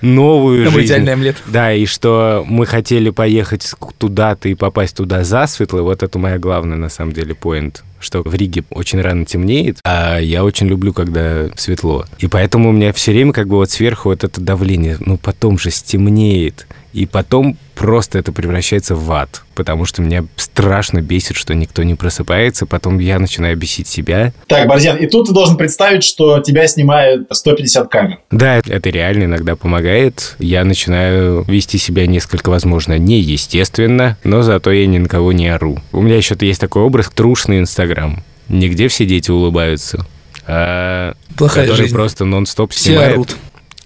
новую 0.00 0.70
жизнь. 0.70 0.93
Идеальный 0.94 1.12
омлет. 1.12 1.36
Да, 1.46 1.72
и 1.72 1.86
что 1.86 2.44
мы 2.46 2.66
хотели 2.66 3.10
поехать 3.10 3.74
туда-то 3.98 4.48
и 4.48 4.54
попасть 4.54 4.96
туда 4.96 5.24
засветло, 5.24 5.82
вот 5.82 6.02
это 6.02 6.18
моя 6.18 6.38
главная, 6.38 6.76
на 6.76 6.88
самом 6.88 7.12
деле, 7.12 7.34
поинт 7.34 7.82
что 8.04 8.22
в 8.22 8.34
Риге 8.34 8.64
очень 8.68 9.00
рано 9.00 9.24
темнеет, 9.24 9.78
а 9.82 10.18
я 10.18 10.44
очень 10.44 10.66
люблю, 10.66 10.92
когда 10.92 11.48
светло. 11.56 12.04
И 12.18 12.26
поэтому 12.26 12.68
у 12.68 12.72
меня 12.72 12.92
все 12.92 13.12
время 13.12 13.32
как 13.32 13.48
бы 13.48 13.56
вот 13.56 13.70
сверху 13.70 14.10
вот 14.10 14.24
это 14.24 14.42
давление, 14.42 14.98
ну 15.00 15.16
потом 15.16 15.58
же 15.58 15.70
стемнеет. 15.70 16.66
И 16.92 17.06
потом 17.06 17.56
просто 17.74 18.18
это 18.18 18.32
превращается 18.32 18.94
в 18.94 19.10
ад, 19.12 19.42
потому 19.54 19.84
что 19.84 20.02
меня 20.02 20.24
страшно 20.36 21.00
бесит, 21.02 21.36
что 21.36 21.54
никто 21.54 21.82
не 21.82 21.94
просыпается, 21.94 22.66
потом 22.66 22.98
я 22.98 23.18
начинаю 23.18 23.56
бесить 23.56 23.86
себя. 23.88 24.32
Так, 24.46 24.68
Борзен, 24.68 24.96
и 24.96 25.06
тут 25.06 25.26
ты 25.28 25.32
должен 25.32 25.56
представить, 25.56 26.04
что 26.04 26.40
тебя 26.40 26.66
снимает 26.66 27.26
150 27.30 27.88
камер. 27.88 28.18
Да, 28.30 28.56
это 28.58 28.90
реально 28.90 29.24
иногда 29.24 29.56
помогает. 29.56 30.36
Я 30.38 30.64
начинаю 30.64 31.44
вести 31.48 31.78
себя 31.78 32.06
несколько, 32.06 32.50
возможно, 32.50 32.98
неестественно, 32.98 34.16
но 34.24 34.42
зато 34.42 34.72
я 34.72 34.86
ни 34.86 34.98
на 34.98 35.08
кого 35.08 35.32
не 35.32 35.48
ору. 35.48 35.78
У 35.92 36.00
меня 36.02 36.16
еще 36.16 36.36
есть 36.40 36.60
такой 36.60 36.82
образ 36.82 37.10
трушный 37.14 37.58
Инстаграм. 37.58 38.22
Нигде 38.48 38.88
все 38.88 39.06
дети 39.06 39.30
улыбаются, 39.30 40.06
а 40.46 41.14
Плохая 41.36 41.64
который 41.64 41.82
жизнь. 41.84 41.94
просто 41.94 42.24
нон-стоп 42.24 42.72
Все 42.72 42.90
снимает. 42.90 43.12
орут. 43.14 43.36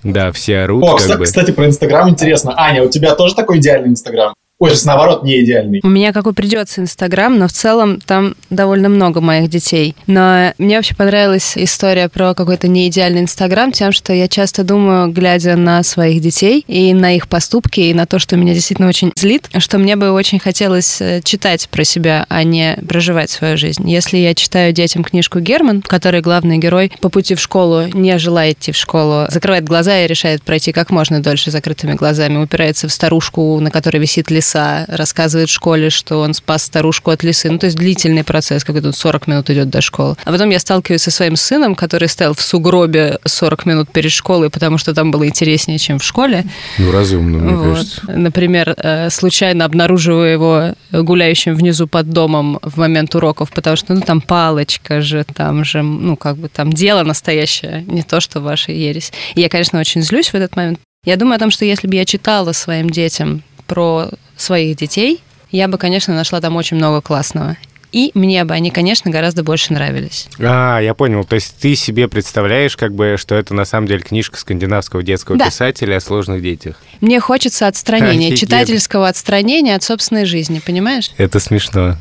Да, 0.03 0.33
все 0.33 0.61
орут. 0.61 0.85
О, 0.85 0.89
как 0.93 0.99
кстати, 0.99 1.19
бы. 1.19 1.25
кстати, 1.25 1.51
про 1.51 1.67
Инстаграм 1.67 2.09
интересно. 2.09 2.55
Аня, 2.57 2.83
у 2.83 2.89
тебя 2.89 3.15
тоже 3.15 3.35
такой 3.35 3.59
идеальный 3.59 3.89
Инстаграм? 3.89 4.35
Сейчас 4.79 4.85
наоборот, 4.85 5.23
не 5.23 5.45
идеальный. 5.45 5.81
У 5.85 5.89
меня 5.89 6.13
какой 6.13 6.35
придется 6.35 6.81
Инстаграм, 6.81 7.39
но 7.39 7.47
в 7.47 7.53
целом 7.53 8.01
там 8.01 8.35
довольно 8.51 8.89
много 8.89 9.21
моих 9.21 9.49
детей. 9.49 9.95
Но 10.09 10.53
мне 10.59 10.77
вообще 10.77 10.97
понравилась 10.97 11.53
история 11.57 12.09
про 12.09 12.35
какой-то 12.35 12.67
неидеальный 12.67 13.21
Инстаграм 13.21 13.71
тем, 13.71 13.93
что 13.93 14.13
я 14.13 14.27
часто 14.27 14.65
думаю, 14.65 15.13
глядя 15.13 15.55
на 15.55 15.85
своих 15.85 16.21
детей 16.21 16.65
и 16.67 16.93
на 16.93 17.15
их 17.15 17.29
поступки, 17.29 17.81
и 17.81 17.95
на 17.95 18.07
то, 18.07 18.19
что 18.19 18.37
меня 18.37 18.53
действительно 18.53 18.89
очень 18.89 19.13
злит, 19.15 19.49
что 19.59 19.79
мне 19.79 19.95
бы 19.95 20.11
очень 20.11 20.41
хотелось 20.41 21.01
э, 21.01 21.21
читать 21.23 21.69
про 21.69 21.85
себя, 21.85 22.27
а 22.29 22.43
не 22.43 22.79
проживать 22.89 23.31
свою 23.31 23.57
жизнь. 23.57 23.89
Если 23.89 24.19
я 24.19 24.35
читаю 24.35 24.73
детям 24.73 25.05
книжку 25.05 25.39
Герман, 25.39 25.83
в 25.83 25.89
которой 25.89 26.21
главный 26.21 26.59
герой 26.59 26.93
по 27.01 27.11
пути 27.11 27.37
в 27.37 27.41
школу 27.41 27.87
не 27.87 28.19
желает 28.19 28.59
идти 28.59 28.73
в 28.73 28.77
школу, 28.77 29.27
закрывает 29.29 29.65
глаза 29.65 30.01
и 30.01 30.09
решает 30.09 30.43
пройти 30.43 30.73
как 30.73 30.91
можно 30.91 31.23
дольше 31.23 31.53
закрытыми 31.53 31.95
глазами, 31.95 32.39
упирается 32.39 32.89
в 32.89 32.93
старушку, 32.93 33.61
на 33.61 33.71
которой 33.71 33.99
висит 33.99 34.33
лиса, 34.33 34.48
лиса, 34.49 34.85
рассказывает 34.89 35.49
в 35.49 35.53
школе, 35.53 35.91
что 35.91 36.19
он 36.21 36.35
спас 36.35 36.65
старушку 36.65 37.11
от 37.11 37.23
лисы. 37.23 37.51
Ну, 37.51 37.59
то 37.59 37.67
есть 37.67 37.77
длительный 37.77 38.25
процесс, 38.25 38.65
как 38.65 38.81
тут 38.83 38.97
40 38.97 39.27
минут 39.27 39.51
идет 39.51 39.69
до 39.69 39.81
школы. 39.81 40.17
А 40.25 40.33
потом 40.33 40.51
я 40.51 40.59
сталкиваюсь 40.59 41.03
со 41.03 41.11
своим 41.11 41.37
сыном, 41.37 41.75
который 41.75 42.09
стоял 42.09 42.35
в 42.35 42.41
сугробе 42.41 43.19
40 43.25 43.67
минут 43.67 43.91
перед 43.93 44.11
школой, 44.13 44.51
потому 44.51 44.79
что 44.79 44.95
там 44.95 45.11
было 45.11 45.27
интереснее, 45.27 45.79
чем 45.79 45.99
в 45.99 46.05
школе. 46.05 46.45
Ну, 46.79 46.93
разумно, 46.93 47.39
мне 47.39 47.57
Вот. 47.57 47.75
кажется. 47.75 48.03
Например, 48.09 48.75
э, 48.77 49.11
случайно 49.11 49.65
обнаруживаю 49.65 50.33
его 50.33 50.75
гуляющим 50.93 51.55
внизу 51.55 51.87
под 51.87 52.11
домом 52.11 52.59
в 52.63 52.79
момент 52.79 53.15
уроков, 53.15 53.51
потому 53.51 53.77
что, 53.77 53.95
ну, 53.95 54.01
там 54.01 54.21
палочка 54.21 55.01
же, 55.01 55.25
там 55.35 55.65
же, 55.65 55.83
ну, 55.83 56.17
как 56.17 56.37
бы 56.37 56.49
там 56.49 56.73
дело 56.73 57.03
настоящее, 57.03 57.85
не 57.87 58.03
то, 58.03 58.21
что 58.21 58.41
ваша 58.41 58.73
ересь. 58.73 59.13
И 59.35 59.41
я, 59.41 59.49
конечно, 59.49 59.79
очень 59.79 60.03
злюсь 60.03 60.29
в 60.29 60.35
этот 60.35 60.57
момент. 60.57 60.79
Я 61.05 61.17
думаю 61.17 61.37
о 61.37 61.39
том, 61.39 61.51
что 61.51 61.65
если 61.65 61.87
бы 61.87 61.95
я 61.95 62.05
читала 62.05 62.53
своим 62.53 62.91
детям 62.91 63.43
про 63.67 64.09
своих 64.39 64.77
детей, 64.77 65.21
я 65.51 65.69
бы, 65.69 65.79
конечно, 65.79 66.15
нашла 66.15 66.41
там 66.41 66.57
очень 66.57 66.77
много 66.77 67.01
классного. 67.01 67.57
И 67.91 68.11
мне 68.13 68.45
бы 68.45 68.53
они, 68.53 68.71
конечно, 68.71 69.11
гораздо 69.11 69.43
больше 69.43 69.73
нравились. 69.73 70.29
А, 70.39 70.79
я 70.79 70.93
понял. 70.93 71.25
То 71.25 71.37
есть 71.37 71.55
ты 71.59 71.75
себе 71.75 72.07
представляешь, 72.07 72.77
как 72.77 72.93
бы, 72.95 73.17
что 73.19 73.35
это 73.35 73.55
на 73.55 73.65
самом 73.65 73.87
деле 73.87 74.01
книжка 74.01 74.37
скандинавского 74.37 75.03
детского 75.03 75.39
Да. 75.39 75.47
писателя 75.47 75.97
о 75.97 76.01
сложных 76.01 76.43
детях. 76.43 76.77
Мне 77.01 77.19
хочется 77.19 77.67
отстранения, 77.67 78.27
Офигеть. 78.29 78.41
читательского 78.41 79.09
отстранения 79.09 79.75
от 79.75 79.83
собственной 79.83 80.27
жизни, 80.27 80.59
понимаешь? 80.65 81.13
Это 81.17 81.41
смешно. 81.41 81.97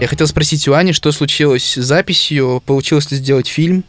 Я 0.00 0.06
хотел 0.06 0.26
спросить 0.26 0.66
у 0.68 0.74
Ани, 0.74 0.92
что 0.92 1.12
случилось 1.12 1.64
с 1.78 1.82
записью, 1.82 2.62
получилось 2.64 3.10
ли 3.10 3.16
сделать 3.18 3.48
фильм, 3.48 3.84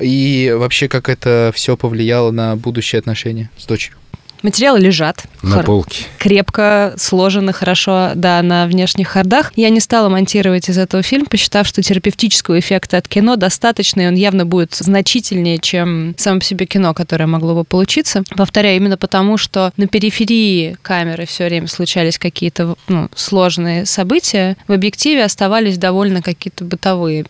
и 0.00 0.52
вообще 0.56 0.88
как 0.88 1.08
это 1.08 1.52
все 1.54 1.76
повлияло 1.76 2.30
на 2.30 2.56
будущие 2.56 2.98
отношения 3.00 3.50
с 3.58 3.64
дочерью. 3.66 3.98
Материалы 4.42 4.80
лежат. 4.80 5.24
На 5.42 5.56
Хор- 5.56 5.64
полке. 5.64 6.04
крепко 6.18 6.94
сложены 6.96 7.52
хорошо, 7.52 8.10
да, 8.14 8.42
на 8.42 8.66
внешних 8.66 9.08
хардах. 9.08 9.52
Я 9.56 9.70
не 9.70 9.80
стала 9.80 10.08
монтировать 10.08 10.68
из 10.68 10.78
этого 10.78 11.02
фильм, 11.02 11.26
посчитав, 11.26 11.66
что 11.66 11.82
терапевтического 11.82 12.58
эффекта 12.60 12.98
от 12.98 13.08
кино 13.08 13.36
достаточно, 13.36 14.02
и 14.02 14.06
он 14.06 14.14
явно 14.14 14.46
будет 14.46 14.74
значительнее, 14.74 15.58
чем 15.58 16.14
само 16.16 16.38
по 16.40 16.44
себе 16.44 16.66
кино, 16.66 16.94
которое 16.94 17.26
могло 17.26 17.54
бы 17.54 17.64
получиться. 17.64 18.22
Повторяю, 18.36 18.76
именно 18.76 18.96
потому, 18.96 19.36
что 19.36 19.72
на 19.76 19.86
периферии 19.86 20.76
камеры 20.82 21.26
все 21.26 21.46
время 21.46 21.66
случались 21.66 22.18
какие-то 22.18 22.76
ну, 22.88 23.08
сложные 23.14 23.86
события, 23.86 24.56
в 24.68 24.72
объективе 24.72 25.24
оставались 25.24 25.78
довольно 25.78 26.22
какие-то 26.22 26.64
бытовые 26.64 27.24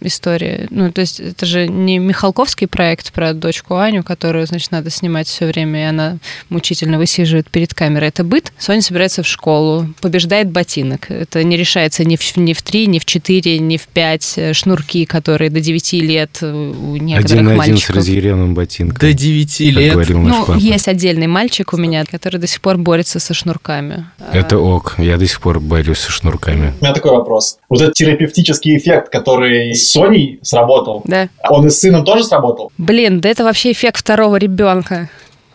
истории. 0.00 0.66
Ну, 0.70 0.90
то 0.90 1.00
есть 1.00 1.20
это 1.20 1.46
же 1.46 1.68
не 1.68 1.98
Михалковский 1.98 2.66
проект 2.66 3.12
про 3.12 3.32
дочку 3.32 3.76
Аню, 3.76 4.02
которую, 4.02 4.46
значит, 4.46 4.72
надо 4.72 4.90
снимать 4.90 5.28
все 5.28 5.46
время, 5.46 5.80
и 5.80 5.84
она 5.84 6.18
мучительно 6.52 6.98
высиживает 6.98 7.48
перед 7.50 7.74
камерой. 7.74 8.08
Это 8.08 8.22
быт. 8.24 8.52
Соня 8.58 8.82
собирается 8.82 9.22
в 9.22 9.26
школу, 9.26 9.86
побеждает 10.00 10.50
ботинок. 10.50 11.10
Это 11.10 11.42
не 11.42 11.56
решается 11.56 12.04
ни 12.04 12.16
в, 12.16 12.36
ни 12.36 12.52
в 12.52 12.62
3, 12.62 12.86
ни 12.86 12.98
в 12.98 13.04
4, 13.04 13.58
ни 13.58 13.76
в 13.76 13.88
5. 13.88 14.38
Шнурки, 14.52 15.04
которые 15.06 15.50
до 15.50 15.60
9 15.60 15.92
лет 15.94 16.38
у 16.42 16.96
некоторых 16.96 17.32
Один 17.32 17.44
на 17.44 17.50
один 17.52 17.64
с 17.64 17.68
мальчиков. 17.68 17.96
разъяренным 17.96 18.54
ботинком. 18.54 18.98
До 18.98 19.12
9 19.12 19.56
как 19.58 19.66
лет. 19.76 19.92
говорил 19.94 20.18
наш 20.20 20.36
Ну, 20.38 20.44
папа. 20.46 20.58
есть 20.58 20.88
отдельный 20.88 21.26
мальчик 21.26 21.72
у 21.72 21.76
меня, 21.76 22.04
который 22.04 22.38
до 22.38 22.46
сих 22.46 22.60
пор 22.60 22.76
борется 22.78 23.18
со 23.18 23.34
шнурками. 23.34 24.06
Это 24.32 24.58
ок. 24.58 24.94
Я 24.98 25.16
до 25.16 25.26
сих 25.26 25.40
пор 25.40 25.60
борюсь 25.60 25.98
со 25.98 26.10
шнурками. 26.12 26.74
У 26.80 26.84
меня 26.84 26.94
такой 26.94 27.12
вопрос. 27.12 27.58
Вот 27.68 27.80
этот 27.80 27.94
терапевтический 27.94 28.76
эффект, 28.76 29.10
который 29.10 29.74
с 29.74 29.90
Соней 29.90 30.38
сработал, 30.42 31.02
Да. 31.04 31.28
он 31.48 31.66
и 31.66 31.70
с 31.70 31.78
сыном 31.80 32.04
тоже 32.04 32.24
сработал? 32.24 32.70
Блин, 32.78 33.20
да 33.20 33.28
это 33.28 33.44
вообще 33.44 33.72
эффект 33.72 33.98
второго 33.98 34.36
ребенка. 34.36 35.08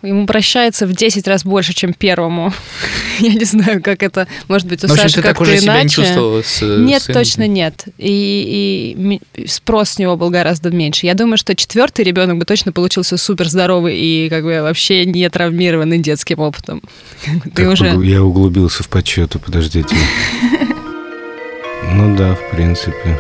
Ему 0.04 0.28
прощается 0.28 0.86
в 0.86 0.94
10 0.94 1.28
раз 1.28 1.44
больше, 1.44 1.74
чем 1.74 1.94
первому. 1.94 2.54
Я 3.20 3.34
не 3.34 3.46
знаю, 3.46 3.82
как 3.82 4.04
это... 4.04 4.28
Может 4.48 4.68
быть, 4.68 4.84
у 4.84 4.88
Ну, 4.88 4.96
Саши 4.96 5.22
как-то 5.22 5.42
уже 5.44 5.58
себя 5.60 5.74
не 5.76 5.80
иначе. 5.82 5.96
чувствовала 5.96 6.42
с 6.44 6.62
э, 6.62 6.78
Нет, 6.80 7.02
сыном? 7.02 7.22
точно 7.22 7.48
нет. 7.48 7.86
И, 7.98 8.96
и 9.36 9.48
спрос 9.48 9.90
с 9.92 10.00
него 10.00 10.16
был 10.16 10.30
гораздо 10.30 10.70
меньше. 10.70 11.06
Я 11.08 11.14
думаю, 11.16 11.38
что 11.38 11.56
четвертый 11.56 12.06
ребенок 12.06 12.38
бы 12.38 12.46
точно 12.46 12.72
получился 12.72 13.18
супер 13.18 13.48
здоровый 13.50 13.98
и 13.98 14.30
как 14.30 14.44
бы 14.44 14.62
вообще 14.62 15.06
не 15.06 15.28
травмированный 15.30 15.98
детским 16.00 16.40
опытом. 16.40 16.82
Ты 17.56 17.64
Так, 17.64 17.74
уже... 17.74 17.94
угу, 17.94 18.02
Я 18.04 18.24
углубился 18.24 18.84
в 18.84 18.90
подсчету, 18.90 19.40
подождите. 19.40 19.96
Ну 21.90 22.16
да, 22.18 22.36
в 22.36 22.52
принципе. 22.52 23.18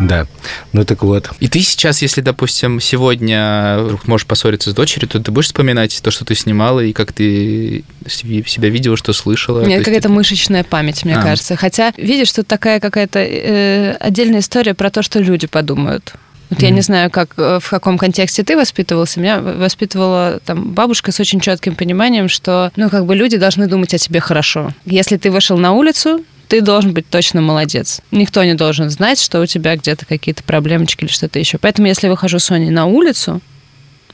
Да. 0.00 0.26
Ну 0.72 0.84
так 0.84 1.02
вот. 1.02 1.30
И 1.40 1.48
ты 1.48 1.60
сейчас, 1.60 2.02
если, 2.02 2.20
допустим, 2.20 2.80
сегодня 2.80 3.76
вдруг 3.80 4.06
можешь 4.08 4.26
поссориться 4.26 4.70
с 4.70 4.74
дочерью, 4.74 5.08
то 5.08 5.20
ты 5.20 5.30
будешь 5.30 5.46
вспоминать 5.46 6.00
то, 6.02 6.10
что 6.10 6.24
ты 6.24 6.34
снимала, 6.34 6.80
и 6.80 6.92
как 6.92 7.12
ты 7.12 7.84
себя 8.06 8.68
видела, 8.70 8.96
что 8.96 9.12
слышала? 9.12 9.60
Есть 9.60 9.78
какая-то 9.84 10.08
это- 10.08 10.08
мышечная 10.08 10.64
память, 10.64 11.04
мне 11.04 11.16
А. 11.16 11.22
кажется. 11.22 11.56
Хотя, 11.56 11.92
видишь, 11.96 12.32
тут 12.32 12.46
такая 12.46 12.80
какая-то 12.80 13.20
э, 13.20 13.92
отдельная 14.00 14.40
история 14.40 14.74
про 14.74 14.90
то, 14.90 15.02
что 15.02 15.20
люди 15.20 15.46
подумают. 15.46 16.14
Вот 16.50 16.60
я 16.60 16.68
Мгм. 16.68 16.74
не 16.76 16.82
знаю, 16.82 17.10
как, 17.10 17.30
э, 17.38 17.58
в 17.62 17.70
каком 17.70 17.96
контексте 17.96 18.42
ты 18.42 18.56
воспитывался. 18.56 19.18
Меня 19.20 19.40
воспитывала 19.40 20.40
там 20.44 20.72
бабушка 20.72 21.10
с 21.12 21.20
очень 21.20 21.40
четким 21.40 21.74
пониманием, 21.74 22.28
что, 22.28 22.70
ну, 22.76 22.90
как 22.90 23.06
бы 23.06 23.14
люди 23.16 23.36
должны 23.38 23.66
думать 23.66 23.94
о 23.94 23.98
тебе 23.98 24.20
хорошо. 24.20 24.72
Если 24.84 25.16
ты 25.16 25.30
вышел 25.30 25.56
на 25.56 25.72
улицу, 25.72 26.22
ты 26.54 26.60
должен 26.60 26.94
быть 26.94 27.10
точно 27.10 27.40
молодец. 27.40 28.00
Никто 28.12 28.44
не 28.44 28.54
должен 28.54 28.88
знать, 28.88 29.20
что 29.20 29.40
у 29.40 29.46
тебя 29.46 29.74
где-то 29.74 30.06
какие-то 30.06 30.44
проблемочки 30.44 31.02
или 31.02 31.10
что-то 31.10 31.40
еще. 31.40 31.58
Поэтому, 31.58 31.88
если 31.88 32.06
я 32.06 32.12
выхожу 32.12 32.38
с 32.38 32.44
Соней 32.44 32.70
на 32.70 32.86
улицу, 32.86 33.40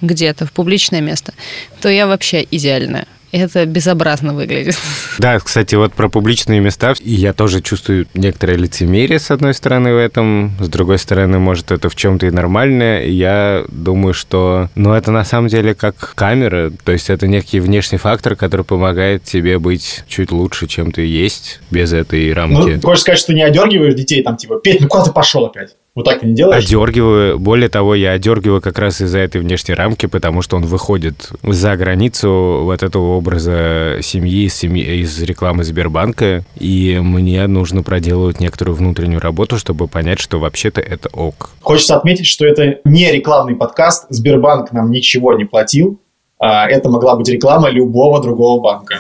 где-то, 0.01 0.47
в 0.47 0.53
публичное 0.53 1.03
место, 1.03 1.35
то 1.83 1.91
я 1.91 2.07
вообще 2.07 2.47
идеальная. 2.51 3.07
Это 3.33 3.65
безобразно 3.67 4.35
выглядит. 4.35 4.77
Да, 5.19 5.39
кстати, 5.39 5.75
вот 5.77 5.93
про 5.95 6.09
публичные 6.09 6.61
места. 6.61 6.95
И 7.01 7.13
я 7.13 7.33
тоже 7.33 7.61
чувствую 7.61 8.07
некоторое 8.15 8.57
лицемерие, 8.57 9.19
с 9.19 9.31
одной 9.31 9.55
стороны, 9.55 9.93
в 9.93 9.99
этом. 9.99 10.53
С 10.59 10.69
другой 10.69 10.99
стороны, 10.99 11.39
может, 11.39 11.71
это 11.71 11.89
в 11.89 11.95
чем-то 11.95 12.27
и 12.27 12.31
нормально. 12.31 13.03
И 13.05 13.13
Я 13.13 13.65
думаю, 13.69 14.15
что... 14.15 14.69
Ну, 14.75 14.93
это 14.95 15.11
на 15.13 15.25
самом 15.25 15.49
деле 15.49 15.75
как 15.75 16.15
камера. 16.15 16.73
То 16.85 16.93
есть 16.93 17.11
это 17.11 17.27
некий 17.29 17.61
внешний 17.61 17.99
фактор, 17.99 18.35
который 18.35 18.65
помогает 18.65 19.23
тебе 19.25 19.59
быть 19.59 20.05
чуть 20.09 20.33
лучше, 20.33 20.67
чем 20.67 20.91
ты 20.91 21.03
есть, 21.07 21.61
без 21.71 21.93
этой 21.93 22.29
Ну, 22.29 22.35
рамки. 22.35 22.77
ты 22.77 22.81
хочешь 22.87 23.03
сказать, 23.03 23.19
что 23.21 23.33
не 23.35 23.43
одергиваешь 23.43 23.95
детей, 23.95 24.23
там, 24.23 24.37
типа, 24.37 24.57
Петь, 24.59 24.81
ну 24.81 24.89
куда 24.89 25.05
ты 25.05 25.13
пошел 25.13 25.45
опять? 25.47 25.77
Вот 26.01 26.07
так 26.07 26.21
ты 26.21 26.27
не 26.27 26.35
делаешь? 26.35 26.65
Одергиваю. 26.65 27.39
Более 27.39 27.69
того, 27.69 27.95
я 27.95 28.13
одергиваю 28.13 28.63
как 28.63 28.79
раз 28.79 29.03
из-за 29.03 29.19
этой 29.19 29.43
внешней 29.43 29.75
рамки, 29.75 30.07
потому 30.07 30.41
что 30.41 30.57
он 30.57 30.65
выходит 30.65 31.31
за 31.43 31.77
границу 31.77 32.61
вот 32.63 32.83
этого 32.83 33.17
образа 33.19 33.99
семьи, 34.01 34.49
семьи, 34.49 35.03
из 35.03 35.23
рекламы 35.23 35.63
Сбербанка, 35.63 36.43
и 36.59 36.99
мне 37.03 37.47
нужно 37.47 37.83
проделывать 37.83 38.41
некоторую 38.41 38.77
внутреннюю 38.77 39.21
работу, 39.21 39.59
чтобы 39.59 39.89
понять, 39.89 40.21
что 40.21 40.39
вообще-то 40.39 40.81
это 40.81 41.11
ок. 41.13 41.51
Хочется 41.61 41.97
отметить, 41.97 42.27
что 42.27 42.47
это 42.47 42.79
не 42.85 43.13
рекламный 43.13 43.55
подкаст. 43.55 44.07
Сбербанк 44.09 44.73
нам 44.73 44.91
ничего 44.91 45.35
не 45.35 45.45
платил. 45.45 46.01
А, 46.39 46.67
Это 46.67 46.89
могла 46.89 47.17
быть 47.17 47.29
реклама 47.29 47.69
любого 47.69 48.23
другого 48.23 48.63
банка. 48.63 48.95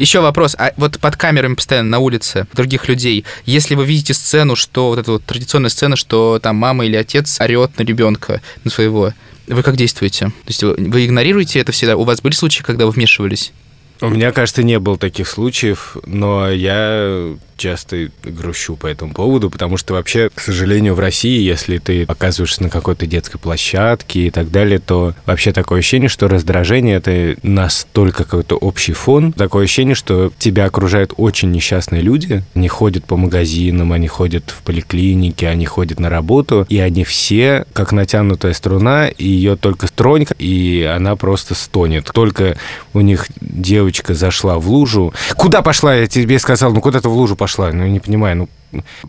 Еще 0.00 0.20
вопрос. 0.20 0.56
А 0.58 0.72
вот 0.78 0.98
под 0.98 1.16
камерами 1.16 1.54
постоянно 1.54 1.90
на 1.90 1.98
улице 1.98 2.46
других 2.54 2.88
людей, 2.88 3.26
если 3.44 3.74
вы 3.74 3.84
видите 3.84 4.14
сцену, 4.14 4.56
что 4.56 4.88
вот 4.88 4.98
эта 4.98 5.12
вот 5.12 5.24
традиционная 5.26 5.68
сцена, 5.68 5.94
что 5.94 6.38
там 6.42 6.56
мама 6.56 6.86
или 6.86 6.96
отец 6.96 7.38
орет 7.38 7.78
на 7.78 7.82
ребенка, 7.82 8.40
на 8.64 8.70
своего, 8.70 9.12
вы 9.46 9.62
как 9.62 9.76
действуете? 9.76 10.28
То 10.28 10.32
есть 10.46 10.62
вы, 10.62 10.74
вы 10.78 11.04
игнорируете 11.04 11.60
это 11.60 11.72
всегда? 11.72 11.98
У 11.98 12.04
вас 12.04 12.22
были 12.22 12.32
случаи, 12.32 12.62
когда 12.62 12.86
вы 12.86 12.92
вмешивались? 12.92 13.52
У 14.00 14.08
меня, 14.08 14.32
кажется, 14.32 14.62
не 14.62 14.78
было 14.78 14.96
таких 14.96 15.28
случаев, 15.28 15.98
но 16.06 16.50
я 16.50 17.36
часто 17.60 18.08
грущу 18.24 18.74
по 18.74 18.86
этому 18.86 19.12
поводу, 19.12 19.50
потому 19.50 19.76
что 19.76 19.94
вообще, 19.94 20.30
к 20.34 20.40
сожалению, 20.40 20.94
в 20.94 20.98
России, 20.98 21.40
если 21.40 21.78
ты 21.78 22.04
оказываешься 22.04 22.62
на 22.62 22.70
какой-то 22.70 23.06
детской 23.06 23.38
площадке 23.38 24.26
и 24.26 24.30
так 24.30 24.50
далее, 24.50 24.78
то 24.78 25.14
вообще 25.26 25.52
такое 25.52 25.80
ощущение, 25.80 26.08
что 26.08 26.26
раздражение— 26.26 26.96
это 27.04 27.36
настолько 27.42 28.24
какой-то 28.24 28.56
общий 28.56 28.94
фон, 28.94 29.32
такое 29.32 29.64
ощущение, 29.64 29.94
что 29.94 30.32
тебя 30.38 30.64
окружают 30.64 31.12
очень 31.18 31.50
несчастные 31.50 32.00
люди, 32.00 32.42
они 32.54 32.68
ходят 32.68 33.04
по 33.04 33.16
магазинам, 33.16 33.92
они 33.92 34.08
ходят 34.08 34.44
в 34.50 34.62
поликлинике, 34.62 35.48
они 35.48 35.66
ходят 35.66 36.00
на 36.00 36.08
работу, 36.08 36.66
и 36.68 36.78
они 36.78 37.04
все 37.04 37.66
как 37.74 37.92
натянутая 37.92 38.54
струна, 38.54 39.08
и 39.08 39.26
ее 39.26 39.56
только 39.56 39.86
стронь, 39.86 40.24
и 40.38 40.90
она 40.90 41.14
просто 41.16 41.54
стонет. 41.54 42.10
Только 42.12 42.56
у 42.94 43.00
них 43.00 43.26
девочка 43.42 44.14
зашла 44.14 44.58
в 44.58 44.68
лужу. 44.70 45.12
Куда 45.36 45.60
пошла? 45.60 45.94
Я 45.94 46.06
тебе 46.06 46.38
сказал, 46.38 46.72
ну 46.72 46.80
куда 46.80 47.00
ты 47.00 47.08
в 47.10 47.12
лужу 47.12 47.36
пошла? 47.36 47.49
Пошла. 47.50 47.72
Ну, 47.72 47.86
не 47.86 48.00
понимаю, 48.00 48.36
ну, 48.36 48.48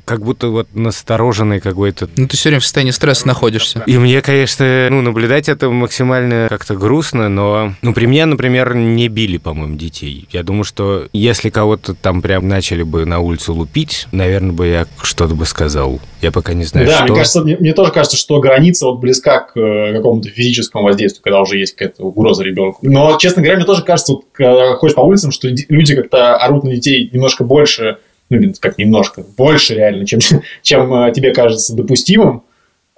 как 0.05 0.23
будто 0.23 0.47
вот 0.47 0.67
настороженный 0.73 1.59
какой-то. 1.59 2.09
Ну, 2.17 2.27
ты 2.27 2.35
все 2.35 2.49
время 2.49 2.61
в 2.61 2.63
состоянии 2.63 2.91
стресса 2.91 3.27
находишься. 3.27 3.83
И 3.85 3.97
мне, 3.97 4.21
конечно, 4.21 4.87
ну, 4.89 5.01
наблюдать 5.01 5.49
это 5.49 5.69
максимально 5.69 6.47
как-то 6.49 6.75
грустно, 6.75 7.29
но, 7.29 7.73
ну, 7.81 7.93
при 7.93 8.07
мне, 8.07 8.25
например, 8.25 8.75
не 8.75 9.07
били, 9.07 9.37
по-моему, 9.37 9.75
детей. 9.75 10.27
Я 10.31 10.41
думаю, 10.43 10.63
что 10.63 11.07
если 11.13 11.49
кого-то 11.49 11.93
там 11.93 12.23
прям 12.23 12.47
начали 12.47 12.81
бы 12.83 13.05
на 13.05 13.19
улицу 13.19 13.53
лупить, 13.53 14.07
наверное, 14.11 14.53
бы 14.53 14.67
я 14.67 14.87
что-то 15.03 15.35
бы 15.35 15.45
сказал. 15.45 15.99
Я 16.21 16.31
пока 16.31 16.53
не 16.53 16.63
знаю, 16.65 16.87
да, 16.87 16.95
что. 16.97 17.03
мне 17.05 17.15
кажется, 17.15 17.41
мне, 17.41 17.57
мне 17.59 17.73
тоже 17.73 17.91
кажется, 17.91 18.17
что 18.17 18.39
граница 18.39 18.87
вот 18.87 18.99
близка 18.99 19.41
к 19.41 19.59
э, 19.59 19.93
какому-то 19.93 20.29
физическому 20.29 20.83
воздействию, 20.83 21.23
когда 21.23 21.41
уже 21.41 21.57
есть 21.57 21.75
какая-то 21.75 22.03
угроза 22.03 22.43
ребенку. 22.43 22.79
Но, 22.81 23.17
честно 23.19 23.41
говоря, 23.41 23.57
мне 23.57 23.65
тоже 23.65 23.83
кажется, 23.83 24.13
вот, 24.13 24.25
когда 24.31 24.75
ходишь 24.75 24.95
по 24.95 25.01
улицам, 25.01 25.31
что 25.31 25.49
ди- 25.49 25.65
люди 25.69 25.95
как-то 25.95 26.35
орут 26.37 26.63
на 26.63 26.71
детей 26.71 27.09
немножко 27.11 27.43
больше, 27.43 27.97
ну, 28.31 28.53
как 28.59 28.77
немножко, 28.77 29.23
больше 29.37 29.75
реально, 29.75 30.05
чем, 30.05 30.19
чем 30.61 30.93
э, 30.93 31.11
тебе 31.13 31.33
кажется 31.33 31.75
допустимым. 31.75 32.43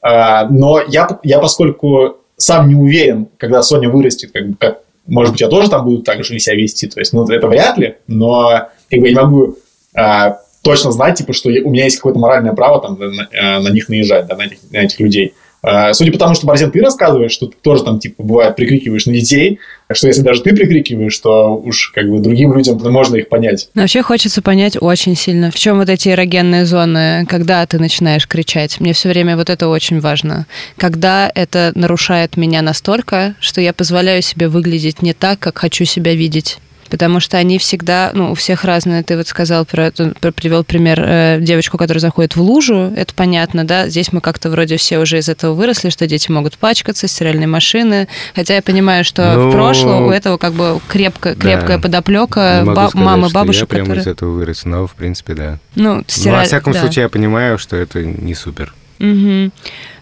А, 0.01 0.47
но 0.47 0.81
я, 0.81 1.19
я, 1.23 1.39
поскольку 1.39 2.17
сам 2.37 2.67
не 2.67 2.75
уверен, 2.75 3.27
когда 3.37 3.61
Соня 3.63 3.89
вырастет, 3.89 4.31
как, 4.31 4.43
как 4.59 4.79
может 5.05 5.33
быть, 5.33 5.41
я 5.41 5.47
тоже 5.47 5.69
там 5.69 5.85
буду 5.85 6.01
так 6.01 6.23
же 6.23 6.39
себя 6.39 6.55
вести, 6.55 6.87
то 6.87 6.99
есть, 6.99 7.13
ну, 7.13 7.27
это 7.27 7.47
вряд 7.47 7.77
ли, 7.77 7.95
но 8.07 8.69
как 8.89 8.99
бы 8.99 9.07
я 9.07 9.13
не 9.13 9.19
могу 9.19 9.57
а, 9.95 10.39
точно 10.61 10.91
знать, 10.91 11.17
типа, 11.17 11.33
что 11.33 11.49
у 11.49 11.69
меня 11.69 11.85
есть 11.85 11.97
какое-то 11.97 12.19
моральное 12.19 12.53
право 12.53 12.81
там 12.81 12.97
на, 12.97 13.27
э, 13.31 13.59
на 13.59 13.67
них 13.69 13.89
наезжать, 13.89 14.27
да, 14.27 14.35
на 14.35 14.43
этих, 14.43 14.57
на 14.71 14.77
этих 14.77 14.99
людей. 14.99 15.33
А, 15.63 15.93
Судя 15.93 16.11
по 16.11 16.17
тому, 16.17 16.35
что, 16.35 16.45
Борзен, 16.45 16.71
ты 16.71 16.81
рассказываешь, 16.81 17.31
что 17.31 17.47
ты 17.47 17.55
тоже 17.61 17.83
там, 17.83 17.97
типа, 17.97 18.21
бывает, 18.21 18.57
прикрикиваешь 18.57 19.05
на 19.05 19.13
детей, 19.13 19.59
что 19.93 20.07
если 20.07 20.21
даже 20.21 20.41
ты 20.41 20.53
прикрикиваешь, 20.53 21.17
то 21.19 21.55
уж 21.55 21.91
как 21.95 22.09
бы 22.09 22.19
другим 22.19 22.53
людям 22.53 22.77
можно 22.83 23.15
их 23.15 23.29
понять. 23.29 23.69
Вообще 23.73 24.01
хочется 24.01 24.41
понять 24.41 24.75
очень 24.79 25.15
сильно, 25.15 25.51
в 25.51 25.55
чем 25.55 25.79
вот 25.79 25.87
эти 25.87 26.09
эрогенные 26.09 26.65
зоны, 26.65 27.25
когда 27.29 27.65
ты 27.65 27.79
начинаешь 27.79 28.27
кричать. 28.27 28.81
Мне 28.81 28.91
все 28.91 29.09
время 29.09 29.37
вот 29.37 29.49
это 29.49 29.69
очень 29.69 30.01
важно. 30.01 30.47
Когда 30.75 31.31
это 31.33 31.71
нарушает 31.75 32.35
меня 32.35 32.61
настолько, 32.61 33.35
что 33.39 33.61
я 33.61 33.71
позволяю 33.71 34.21
себе 34.21 34.49
выглядеть 34.49 35.01
не 35.01 35.13
так, 35.13 35.39
как 35.39 35.59
хочу 35.59 35.85
себя 35.85 36.13
видеть. 36.13 36.59
Потому 36.93 37.19
что 37.19 37.37
они 37.37 37.57
всегда, 37.57 38.11
ну, 38.13 38.33
у 38.33 38.35
всех 38.35 38.63
разные. 38.65 39.01
Ты 39.01 39.17
вот 39.17 39.27
сказал 39.27 39.65
про, 39.65 39.91
про- 40.19 40.31
привел 40.31 40.63
пример 40.63 41.01
э, 41.03 41.37
девочку, 41.41 41.79
которая 41.79 41.99
заходит 41.99 42.35
в 42.35 42.41
лужу. 42.41 42.93
Это 42.95 43.15
понятно, 43.15 43.63
да. 43.65 43.89
Здесь 43.89 44.13
мы 44.13 44.21
как-то 44.21 44.51
вроде 44.51 44.77
все 44.77 44.99
уже 44.99 45.17
из 45.17 45.27
этого 45.27 45.55
выросли, 45.55 45.89
что 45.89 46.05
дети 46.05 46.29
могут 46.29 46.55
пачкаться, 46.59 47.07
стиральные 47.07 47.47
машины. 47.47 48.07
Хотя 48.35 48.53
я 48.53 48.61
понимаю, 48.61 49.03
что 49.03 49.33
Ну, 49.33 49.49
в 49.49 49.51
прошлом 49.53 50.03
у 50.05 50.11
этого 50.11 50.37
как 50.37 50.53
бы 50.53 50.79
крепко, 50.87 51.33
крепкая 51.33 51.77
Да. 51.77 51.81
подоплека 51.81 52.61
ба- 52.63 52.73
сказать, 52.89 52.93
мамы, 52.93 53.29
бабушек, 53.29 53.61
я 53.61 53.65
прямо 53.65 53.85
которые... 53.85 54.03
из 54.03 54.07
этого 54.07 54.29
вырос, 54.31 54.63
но, 54.65 54.85
в 54.85 54.93
принципе, 54.93 55.33
да. 55.33 55.57
Ну, 55.73 55.95
Ну, 55.95 55.97
во 55.97 56.03
стираль- 56.07 56.45
всяком 56.45 56.73
да. 56.73 56.79
случае, 56.81 57.01
я 57.03 57.09
понимаю, 57.09 57.57
что 57.57 57.75
это 57.75 58.03
не 58.05 58.35
супер. 58.35 58.71
Мгм. 58.99 59.51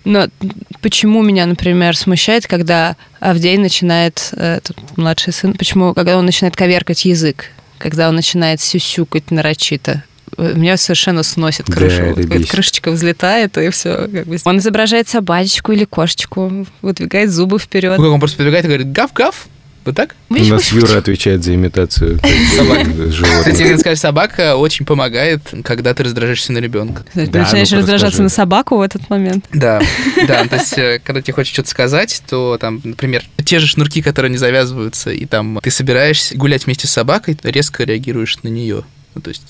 Но 0.03 0.27
почему 0.81 1.21
меня, 1.21 1.45
например, 1.45 1.95
смущает, 1.95 2.47
когда 2.47 2.95
Авдей 3.19 3.57
начинает, 3.57 4.29
э, 4.33 4.59
тут 4.63 4.77
младший 4.97 5.31
сын, 5.33 5.53
почему, 5.53 5.93
когда 5.93 6.17
он 6.17 6.25
начинает 6.25 6.55
коверкать 6.55 7.05
язык, 7.05 7.45
когда 7.77 8.09
он 8.09 8.15
начинает 8.15 8.61
сюсюкать 8.61 9.29
нарочито. 9.31 10.03
Э, 10.37 10.53
Меня 10.55 10.77
совершенно 10.77 11.23
сносит 11.23 11.67
Да, 11.67 11.73
крышу. 11.73 12.01
это 12.03 12.21
Вот 12.27 12.47
крышечка 12.47 12.89
взлетает, 12.91 13.57
и 13.57 13.69
все. 13.69 14.07
Как 14.07 14.25
бы. 14.27 14.37
Он 14.45 14.57
изображает 14.57 15.07
собачку 15.07 15.71
или 15.71 15.85
кошечку, 15.85 16.65
выдвигает 16.81 17.29
зубы 17.31 17.59
вперед. 17.59 17.97
Ну, 17.97 18.03
как 18.05 18.13
он 18.13 18.19
просто 18.19 18.37
подбегает 18.37 18.65
и 18.65 18.67
говорит 18.69 18.91
«гав-гав». 18.91 19.47
Вот 19.83 19.95
так? 19.95 20.15
У 20.29 20.35
нас 20.35 20.71
Юра 20.71 20.97
отвечает 20.99 21.43
за 21.43 21.55
имитацию 21.55 22.19
Собак. 22.55 22.85
животных. 22.85 23.39
Кстати, 23.39 23.61
я 23.63 23.77
сказать, 23.79 23.97
собака 23.99 24.55
очень 24.55 24.85
помогает, 24.85 25.41
когда 25.63 25.93
ты 25.93 26.03
раздражаешься 26.03 26.51
на 26.51 26.59
ребенка. 26.59 27.03
Ты 27.13 27.25
Да, 27.27 27.39
начинаешь 27.39 27.69
ну-ка 27.71 27.81
раздражаться 27.81 28.21
на 28.21 28.29
собаку 28.29 28.77
в 28.77 28.81
этот 28.81 29.09
момент. 29.09 29.45
Да, 29.51 29.81
да, 30.27 30.45
то 30.45 30.57
есть, 30.57 30.77
э, 30.77 31.01
когда 31.03 31.21
тебе 31.21 31.33
хочется 31.33 31.53
что-то 31.53 31.69
сказать, 31.69 32.21
то 32.29 32.57
там, 32.61 32.79
например, 32.83 33.23
те 33.43 33.57
же 33.59 33.65
шнурки, 33.65 34.01
которые 34.03 34.31
не 34.31 34.37
завязываются, 34.37 35.11
и 35.11 35.25
там 35.25 35.59
ты 35.63 35.71
собираешься 35.71 36.37
гулять 36.37 36.65
вместе 36.67 36.87
с 36.87 36.91
собакой, 36.91 37.37
резко 37.43 37.83
реагируешь 37.83 38.37
на 38.43 38.49
нее. 38.49 38.83
Ну, 39.15 39.21
то 39.21 39.29
есть, 39.29 39.43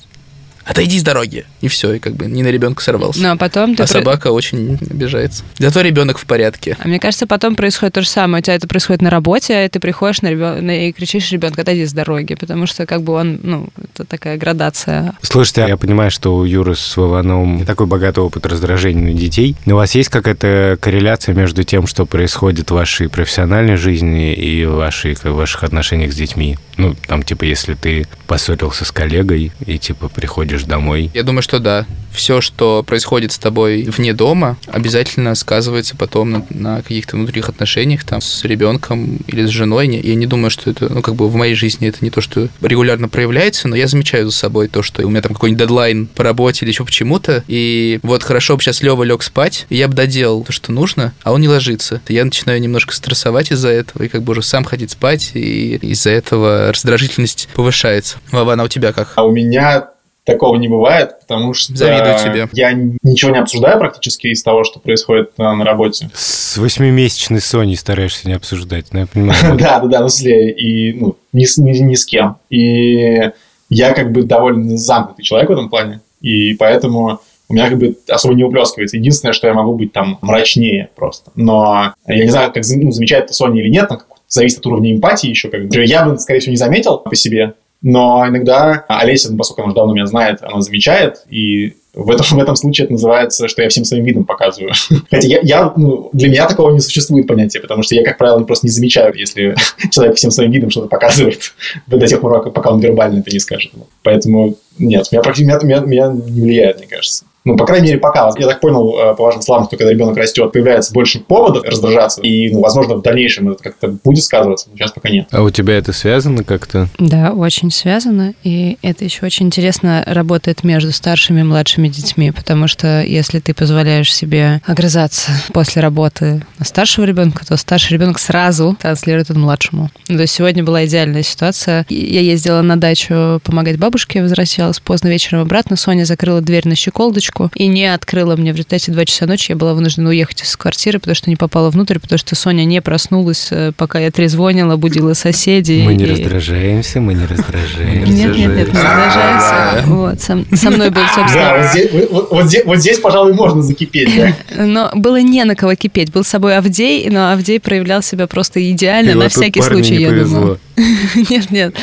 отойди 0.71 0.99
с 0.99 1.03
дороги, 1.03 1.45
и 1.61 1.67
все, 1.67 1.93
и 1.93 1.99
как 1.99 2.13
бы 2.13 2.25
не 2.25 2.43
на 2.43 2.47
ребенка 2.47 2.81
сорвался. 2.81 3.21
Ну, 3.21 3.31
а 3.31 3.35
потом 3.35 3.75
ты... 3.75 3.83
а 3.83 3.85
про- 3.85 3.93
собака 3.93 4.31
очень 4.31 4.77
обижается. 4.89 5.43
Зато 5.59 5.81
ребенок 5.81 6.17
в 6.17 6.25
порядке. 6.25 6.77
А 6.79 6.87
мне 6.87 6.99
кажется, 6.99 7.27
потом 7.27 7.55
происходит 7.55 7.93
то 7.95 8.01
же 8.01 8.07
самое. 8.07 8.41
У 8.41 8.43
тебя 8.43 8.55
это 8.55 8.67
происходит 8.67 9.01
на 9.01 9.09
работе, 9.09 9.65
и 9.65 9.69
ты 9.69 9.79
приходишь 9.79 10.21
на 10.21 10.29
ребен... 10.29 10.69
и 10.69 10.91
кричишь 10.91 11.31
ребенка, 11.31 11.61
отойди 11.61 11.85
с 11.85 11.93
дороги, 11.93 12.35
потому 12.35 12.65
что 12.65 12.85
как 12.85 13.03
бы 13.03 13.13
он, 13.13 13.39
ну, 13.43 13.69
это 13.93 14.05
такая 14.05 14.37
градация. 14.37 15.13
Слушайте, 15.21 15.63
а 15.65 15.67
я 15.67 15.77
понимаю, 15.77 16.11
что 16.11 16.35
у 16.35 16.45
Юры 16.45 16.75
с 16.75 16.97
Вованом 16.97 17.57
не 17.57 17.65
такой 17.65 17.87
богатый 17.87 18.19
опыт 18.19 18.45
раздражения 18.45 19.13
на 19.13 19.13
детей, 19.13 19.55
но 19.65 19.75
у 19.75 19.77
вас 19.77 19.93
есть 19.95 20.09
какая-то 20.09 20.77
корреляция 20.79 21.35
между 21.35 21.63
тем, 21.63 21.87
что 21.87 22.05
происходит 22.05 22.71
в 22.71 22.73
вашей 22.73 23.09
профессиональной 23.09 23.75
жизни 23.75 24.33
и 24.33 24.65
в, 24.65 24.75
вашей, 24.75 25.15
в 25.15 25.25
ваших 25.25 25.63
отношениях 25.63 26.13
с 26.13 26.15
детьми? 26.15 26.57
Ну, 26.77 26.95
там, 27.07 27.23
типа, 27.23 27.43
если 27.43 27.75
ты 27.75 28.07
поссорился 28.27 28.85
с 28.85 28.91
коллегой 28.91 29.51
и, 29.65 29.77
типа, 29.77 30.09
приходишь 30.09 30.60
домой, 30.65 31.09
Я 31.13 31.23
думаю, 31.23 31.41
что 31.41 31.59
да. 31.59 31.85
Все, 32.11 32.41
что 32.41 32.83
происходит 32.83 33.31
с 33.31 33.39
тобой 33.39 33.83
вне 33.83 34.13
дома, 34.13 34.57
обязательно 34.67 35.33
сказывается 35.33 35.95
потом 35.95 36.31
на, 36.31 36.45
на 36.49 36.81
каких-то 36.81 37.15
внутренних 37.15 37.47
отношениях 37.47 38.03
там 38.03 38.19
с 38.19 38.43
ребенком 38.43 39.17
или 39.27 39.45
с 39.45 39.49
женой. 39.49 39.87
Я 39.87 40.15
не 40.15 40.25
думаю, 40.25 40.51
что 40.51 40.69
это, 40.69 40.91
ну, 40.93 41.01
как 41.01 41.15
бы 41.15 41.29
в 41.29 41.35
моей 41.35 41.55
жизни 41.55 41.87
это 41.87 41.99
не 42.01 42.11
то, 42.11 42.19
что 42.19 42.49
регулярно 42.61 43.07
проявляется, 43.07 43.67
но 43.67 43.75
я 43.75 43.87
замечаю 43.87 44.29
за 44.29 44.37
собой 44.37 44.67
то, 44.67 44.83
что 44.83 45.05
у 45.05 45.09
меня 45.09 45.21
там 45.21 45.33
какой-нибудь 45.33 45.59
дедлайн 45.59 46.07
по 46.07 46.23
работе 46.23 46.65
или 46.65 46.71
еще 46.71 46.83
почему-то, 46.83 47.43
и 47.47 47.99
вот 48.03 48.23
хорошо 48.23 48.57
бы 48.57 48.61
сейчас 48.61 48.81
Лева 48.81 49.03
лег 49.03 49.23
спать, 49.23 49.65
и 49.69 49.77
я 49.77 49.87
бы 49.87 49.93
доделал 49.93 50.43
то, 50.43 50.51
что 50.51 50.71
нужно, 50.71 51.13
а 51.23 51.31
он 51.31 51.41
не 51.41 51.47
ложится. 51.47 52.01
Я 52.09 52.25
начинаю 52.25 52.59
немножко 52.59 52.93
стрессовать 52.93 53.51
из-за 53.51 53.69
этого, 53.69 54.03
и 54.03 54.09
как 54.09 54.23
бы 54.23 54.31
уже 54.31 54.41
сам 54.41 54.65
хотеть 54.65 54.91
спать, 54.91 55.31
и 55.33 55.75
из-за 55.77 56.09
этого 56.09 56.71
раздражительность 56.71 57.47
повышается. 57.53 58.17
Вован, 58.31 58.59
а 58.59 58.65
у 58.65 58.67
тебя 58.67 58.91
как? 58.91 59.13
А 59.15 59.23
у 59.23 59.31
меня 59.31 59.90
такого 60.23 60.55
не 60.55 60.67
бывает, 60.67 61.19
потому 61.19 61.53
что 61.53 61.75
Завидую 61.75 62.17
тебе. 62.19 62.47
я 62.53 62.73
ничего 62.73 63.31
не 63.31 63.39
обсуждаю 63.39 63.79
практически 63.79 64.27
из 64.27 64.43
того, 64.43 64.63
что 64.63 64.79
происходит 64.79 65.31
э, 65.37 65.41
на 65.41 65.63
работе. 65.63 66.09
с 66.13 66.57
восьмимесячной 66.57 67.41
Соней 67.41 67.75
стараешься 67.75 68.27
не 68.27 68.33
обсуждать, 68.33 68.87
ну, 68.91 68.99
я 68.99 69.07
понимаю. 69.07 69.57
Да, 69.57 69.79
да, 69.79 69.87
да, 69.87 69.99
ну, 70.01 70.07
в 70.07 70.11
смысле, 70.11 70.51
и 70.51 70.93
ну, 70.93 71.17
ни, 71.33 71.45
с, 71.45 71.57
ни, 71.57 71.71
ни 71.71 71.95
с 71.95 72.05
кем. 72.05 72.37
И 72.49 73.31
я 73.69 73.93
как 73.93 74.11
бы 74.11 74.23
довольно 74.23 74.77
замкнутый 74.77 75.23
человек 75.23 75.49
в 75.49 75.53
этом 75.53 75.69
плане, 75.69 76.01
и 76.21 76.53
поэтому 76.53 77.19
у 77.51 77.53
меня 77.53 77.69
как 77.69 77.79
бы 77.79 77.97
особо 78.07 78.33
не 78.33 78.43
уплескивается. 78.43 78.97
Единственное, 78.97 79.33
что 79.33 79.47
я 79.47 79.53
могу 79.53 79.75
быть 79.75 79.91
там 79.91 80.17
мрачнее 80.21 80.89
просто. 80.95 81.31
Но 81.35 81.93
я 82.07 82.23
не 82.23 82.31
знаю, 82.31 82.51
как 82.53 82.63
ну, 82.75 82.91
замечает 82.91 83.25
это 83.25 83.33
Соня 83.33 83.61
или 83.61 83.69
нет, 83.69 83.89
там, 83.89 83.99
зависит 84.29 84.59
от 84.59 84.67
уровня 84.67 84.93
эмпатии 84.93 85.27
еще. 85.27 85.49
Как 85.49 85.67
бы. 85.67 85.83
Я 85.83 86.05
бы, 86.05 86.17
скорее 86.17 86.39
всего, 86.39 86.51
не 86.51 86.57
заметил 86.57 86.97
по 86.99 87.15
себе, 87.15 87.55
но 87.81 88.25
иногда 88.27 88.85
Олеся, 88.87 89.31
ну, 89.31 89.37
поскольку 89.37 89.61
она 89.61 89.67
уже 89.69 89.75
давно 89.75 89.93
меня 89.93 90.05
знает, 90.05 90.39
она 90.41 90.61
замечает, 90.61 91.23
и 91.29 91.75
в 91.93 92.09
этом, 92.09 92.25
в 92.37 92.39
этом 92.41 92.55
случае 92.55 92.85
это 92.85 92.93
называется, 92.93 93.47
что 93.47 93.61
я 93.61 93.69
всем 93.69 93.85
своим 93.85 94.05
видом 94.05 94.23
показываю. 94.23 94.73
Хотя 95.09 95.27
я, 95.27 95.39
я, 95.41 95.73
ну, 95.75 96.09
для 96.13 96.29
меня 96.29 96.47
такого 96.47 96.71
не 96.71 96.79
существует 96.79 97.27
понятия, 97.27 97.59
потому 97.59 97.83
что 97.83 97.95
я, 97.95 98.03
как 98.03 98.17
правило, 98.17 98.43
просто 98.43 98.67
не 98.67 98.71
замечаю, 98.71 99.13
если 99.15 99.55
человек 99.91 100.15
всем 100.15 100.31
своим 100.31 100.51
видом 100.51 100.69
что-то 100.69 100.87
показывает 100.87 101.53
до 101.87 102.05
тех 102.07 102.21
пор, 102.21 102.51
пока 102.51 102.71
он 102.71 102.79
вербально 102.79 103.19
это 103.19 103.31
не 103.31 103.39
скажет. 103.39 103.71
Поэтому 104.03 104.55
нет, 104.77 105.11
меня, 105.11 105.21
меня, 105.37 105.59
меня, 105.63 105.79
меня 105.79 106.11
не 106.13 106.41
влияет, 106.41 106.77
мне 106.77 106.87
кажется. 106.87 107.25
Ну, 107.43 107.57
по 107.57 107.65
крайней 107.65 107.87
мере, 107.87 107.99
пока. 107.99 108.29
Я 108.37 108.47
так 108.47 108.59
понял, 108.59 108.97
э, 108.99 109.15
по 109.15 109.23
вашим 109.23 109.41
словам, 109.41 109.65
что 109.65 109.77
когда 109.77 109.91
ребенок 109.91 110.15
растет, 110.17 110.51
появляется 110.51 110.93
больше 110.93 111.19
поводов 111.19 111.63
раздражаться. 111.63 112.21
И, 112.21 112.51
ну, 112.51 112.61
возможно, 112.61 112.95
в 112.95 113.01
дальнейшем 113.01 113.49
это 113.49 113.63
как-то 113.63 113.87
будет 114.03 114.23
сказываться, 114.23 114.69
но 114.69 114.77
сейчас 114.77 114.91
пока 114.91 115.09
нет. 115.09 115.27
А 115.31 115.41
у 115.41 115.49
тебя 115.49 115.77
это 115.77 115.91
связано 115.91 116.43
как-то? 116.43 116.87
Да, 116.99 117.31
очень 117.31 117.71
связано. 117.71 118.33
И 118.43 118.77
это 118.83 119.05
еще 119.05 119.25
очень 119.25 119.47
интересно 119.47 120.03
работает 120.05 120.63
между 120.63 120.91
старшими 120.91 121.39
и 121.41 121.43
младшими 121.43 121.87
детьми, 121.87 122.31
потому 122.31 122.67
что 122.67 123.01
если 123.01 123.39
ты 123.39 123.53
позволяешь 123.53 124.13
себе 124.13 124.61
огрызаться 124.65 125.31
после 125.53 125.81
работы 125.81 126.45
на 126.59 126.65
старшего 126.65 127.05
ребенка, 127.05 127.45
то 127.45 127.57
старший 127.57 127.93
ребенок 127.93 128.19
сразу 128.19 128.77
транслирует 128.79 129.29
это 129.29 129.39
младшему. 129.39 129.89
Ну, 130.07 130.15
То 130.15 130.21
есть 130.21 130.33
сегодня 130.33 130.63
была 130.63 130.85
идеальная 130.85 131.23
ситуация. 131.23 131.85
Я 131.89 132.21
ездила 132.21 132.61
на 132.61 132.75
дачу 132.75 133.39
помогать 133.43 133.79
бабушке, 133.79 134.21
возвращалась 134.21 134.79
поздно 134.79 135.07
вечером 135.07 135.41
обратно. 135.41 135.75
Соня 135.75 136.05
закрыла 136.05 136.41
дверь 136.41 136.67
на 136.67 136.75
щеколдочку, 136.75 137.30
крышечку 137.31 137.51
и 137.55 137.67
не 137.67 137.85
открыла 137.93 138.35
мне 138.35 138.53
в 138.53 138.55
результате 138.55 138.91
2 138.91 139.05
часа 139.05 139.25
ночи. 139.25 139.51
Я 139.51 139.55
была 139.55 139.73
вынуждена 139.73 140.09
уехать 140.09 140.43
из 140.43 140.55
квартиры, 140.55 140.99
потому 140.99 141.15
что 141.15 141.29
не 141.29 141.35
попала 141.35 141.69
внутрь, 141.69 141.99
потому 141.99 142.19
что 142.19 142.35
Соня 142.35 142.65
не 142.65 142.81
проснулась, 142.81 143.47
э, 143.51 143.71
пока 143.75 143.99
я 143.99 144.11
трезвонила, 144.11 144.75
будила 144.75 145.13
соседей. 145.13 145.83
Мы 145.83 145.95
не 145.95 146.05
и- 146.05 146.11
раздражаемся, 146.11 147.01
мы 147.01 147.13
не 147.13 147.25
раздражаемся. 147.25 148.11
Нет, 148.11 148.37
нет, 148.37 148.55
нет, 148.55 148.73
не 148.73 148.79
раздражаемся. 148.79 149.83
Вот, 149.85 150.21
со, 150.21 150.69
мной 150.69 150.89
был, 150.89 151.01
собственно... 151.13 152.65
вот 152.65 152.79
здесь, 152.79 152.99
пожалуй, 152.99 153.33
можно 153.33 153.61
закипеть. 153.61 154.09
да. 154.15 154.35
Но 154.65 154.91
было 154.93 155.21
не 155.21 155.43
на 155.43 155.55
кого 155.55 155.75
кипеть. 155.75 156.11
Был 156.11 156.23
с 156.23 156.27
собой 156.27 156.57
Авдей, 156.57 157.09
но 157.09 157.31
Авдей 157.31 157.59
проявлял 157.59 158.01
себя 158.01 158.27
просто 158.27 158.71
идеально, 158.71 159.15
на 159.15 159.29
всякий 159.29 159.61
случай, 159.61 159.95
я 159.95 160.11
думаю. 160.11 160.59
Нет, 161.29 161.51
нет. 161.51 161.75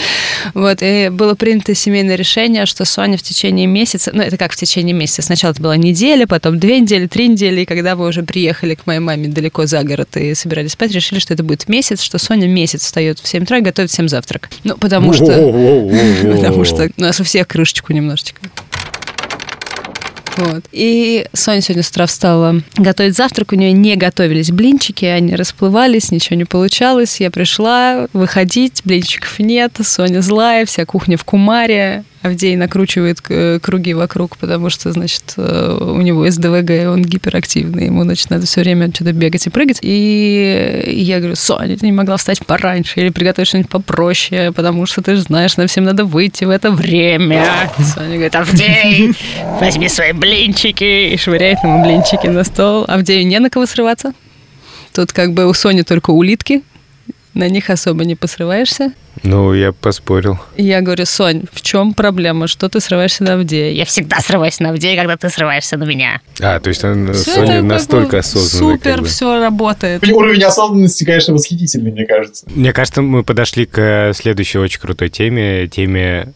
Вот, 0.54 0.78
и 0.80 1.08
было 1.10 1.34
принято 1.34 1.74
семейное 1.74 2.16
решение, 2.16 2.66
что 2.66 2.84
Соня 2.84 3.16
в 3.16 3.22
течение 3.22 3.66
месяца, 3.66 4.10
ну, 4.14 4.22
это 4.22 4.36
как 4.36 4.52
в 4.52 4.56
течение 4.56 4.94
месяца, 4.94 5.22
сначала 5.38 5.52
это 5.52 5.62
была 5.62 5.76
неделя, 5.76 6.26
потом 6.26 6.58
две 6.58 6.80
недели, 6.80 7.06
три 7.06 7.28
недели, 7.28 7.60
и 7.60 7.64
когда 7.64 7.94
мы 7.94 8.08
уже 8.08 8.24
приехали 8.24 8.74
к 8.74 8.86
моей 8.86 8.98
маме 8.98 9.28
далеко 9.28 9.66
за 9.66 9.84
город 9.84 10.16
и 10.16 10.34
собирались 10.34 10.72
спать, 10.72 10.90
решили, 10.90 11.20
что 11.20 11.32
это 11.32 11.44
будет 11.44 11.68
месяц, 11.68 12.02
что 12.02 12.18
Соня 12.18 12.48
месяц 12.48 12.82
встает 12.82 13.20
в 13.20 13.28
7 13.28 13.44
утра 13.44 13.58
и 13.58 13.60
готовит 13.60 13.92
всем 13.92 14.08
завтрак. 14.08 14.50
Ну, 14.64 14.76
потому 14.76 15.12
что... 15.12 15.24
Потому 15.24 16.64
что 16.64 16.90
у 16.96 17.00
нас 17.00 17.20
у 17.20 17.24
всех 17.24 17.46
крышечку 17.46 17.92
немножечко. 17.92 18.40
Вот. 20.38 20.64
И 20.72 21.26
Соня 21.32 21.60
сегодня 21.60 21.82
с 21.82 21.90
утра 21.90 22.06
встала 22.06 22.60
готовить 22.76 23.16
завтрак. 23.16 23.52
У 23.52 23.56
нее 23.56 23.72
не 23.72 23.96
готовились 23.96 24.50
блинчики, 24.50 25.04
они 25.04 25.34
расплывались, 25.34 26.10
ничего 26.10 26.36
не 26.36 26.44
получалось. 26.44 27.20
Я 27.20 27.30
пришла 27.30 28.08
выходить, 28.12 28.82
блинчиков 28.84 29.38
нет, 29.38 29.72
Соня 29.82 30.20
злая, 30.20 30.64
вся 30.64 30.84
кухня 30.84 31.16
в 31.16 31.24
кумаре. 31.24 32.04
Авдей 32.22 32.56
накручивает 32.56 33.20
э, 33.28 33.60
круги 33.62 33.94
вокруг, 33.94 34.36
потому 34.38 34.70
что, 34.70 34.90
значит, 34.92 35.34
э, 35.36 35.78
у 35.80 36.00
него 36.00 36.28
СДВГ, 36.28 36.90
он 36.90 37.02
гиперактивный, 37.02 37.86
ему, 37.86 38.02
значит, 38.02 38.30
надо 38.30 38.46
все 38.46 38.62
время 38.62 38.92
что-то 38.92 39.12
бегать 39.12 39.46
и 39.46 39.50
прыгать. 39.50 39.78
И 39.82 40.82
я 40.86 41.18
говорю, 41.18 41.36
Соня, 41.36 41.76
ты 41.76 41.86
не 41.86 41.92
могла 41.92 42.16
встать 42.16 42.44
пораньше 42.44 43.00
или 43.00 43.10
приготовить 43.10 43.48
что-нибудь 43.48 43.70
попроще, 43.70 44.52
потому 44.52 44.86
что 44.86 45.00
ты 45.00 45.14
же 45.14 45.22
знаешь, 45.22 45.56
нам 45.56 45.68
всем 45.68 45.84
надо 45.84 46.04
выйти 46.04 46.44
в 46.44 46.50
это 46.50 46.72
время. 46.72 47.70
Соня 47.94 48.14
говорит, 48.14 48.34
Авдей, 48.34 49.14
возьми 49.60 49.88
свои 49.88 50.12
блинчики, 50.12 51.12
и 51.12 51.16
швыряет 51.16 51.62
ему 51.62 51.84
блинчики 51.84 52.26
на 52.26 52.42
стол. 52.42 52.84
Авдею 52.88 53.26
не 53.26 53.38
на 53.38 53.48
кого 53.48 53.66
срываться. 53.66 54.12
Тут 54.92 55.12
как 55.12 55.32
бы 55.32 55.46
у 55.46 55.54
Сони 55.54 55.82
только 55.82 56.10
улитки, 56.10 56.62
на 57.38 57.48
них 57.48 57.70
особо 57.70 58.04
не 58.04 58.16
посрываешься. 58.16 58.92
Ну, 59.22 59.54
я 59.54 59.72
поспорил. 59.72 60.38
И 60.56 60.64
я 60.64 60.80
говорю, 60.80 61.06
Сонь, 61.06 61.44
в 61.52 61.62
чем 61.62 61.94
проблема? 61.94 62.48
Что 62.48 62.68
ты 62.68 62.80
срываешься 62.80 63.22
на 63.22 63.34
Авдея? 63.34 63.72
Я 63.72 63.84
всегда 63.84 64.18
срываюсь 64.20 64.58
на 64.58 64.70
Авдея, 64.70 64.96
когда 64.96 65.16
ты 65.16 65.30
срываешься 65.30 65.76
на 65.76 65.84
меня. 65.84 66.20
А, 66.40 66.58
то 66.58 66.68
есть 66.68 66.84
он, 66.84 67.14
Соня 67.14 67.42
это 67.42 67.52
как 67.52 67.62
бы 67.62 67.68
настолько 67.68 68.18
осознанная. 68.18 68.76
Супер, 68.76 68.92
как 68.94 69.00
бы. 69.02 69.06
все 69.06 69.40
работает. 69.40 70.08
Уровень 70.08 70.42
осознанности, 70.42 71.04
конечно, 71.04 71.32
восхитительный, 71.32 71.92
мне 71.92 72.06
кажется. 72.06 72.44
Мне 72.54 72.72
кажется, 72.72 73.02
мы 73.02 73.22
подошли 73.22 73.66
к 73.66 74.12
следующей 74.14 74.58
очень 74.58 74.80
крутой 74.80 75.08
теме, 75.08 75.68
теме 75.68 76.32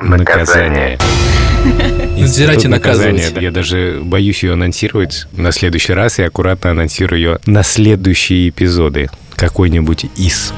наказания. 0.00 0.98
Надзирать 2.16 2.64
и 2.64 2.68
наказывать. 2.68 3.14
наказания. 3.14 3.42
Я 3.42 3.50
даже 3.50 4.00
боюсь 4.02 4.42
ее 4.42 4.52
анонсировать 4.52 5.26
на 5.32 5.50
следующий 5.50 5.94
раз 5.94 6.18
и 6.18 6.22
аккуратно 6.22 6.70
анонсирую 6.70 7.20
ее 7.20 7.38
на 7.46 7.62
следующие 7.62 8.50
эпизоды. 8.50 9.08
Какой-нибудь 9.44 10.06
из. 10.16 10.54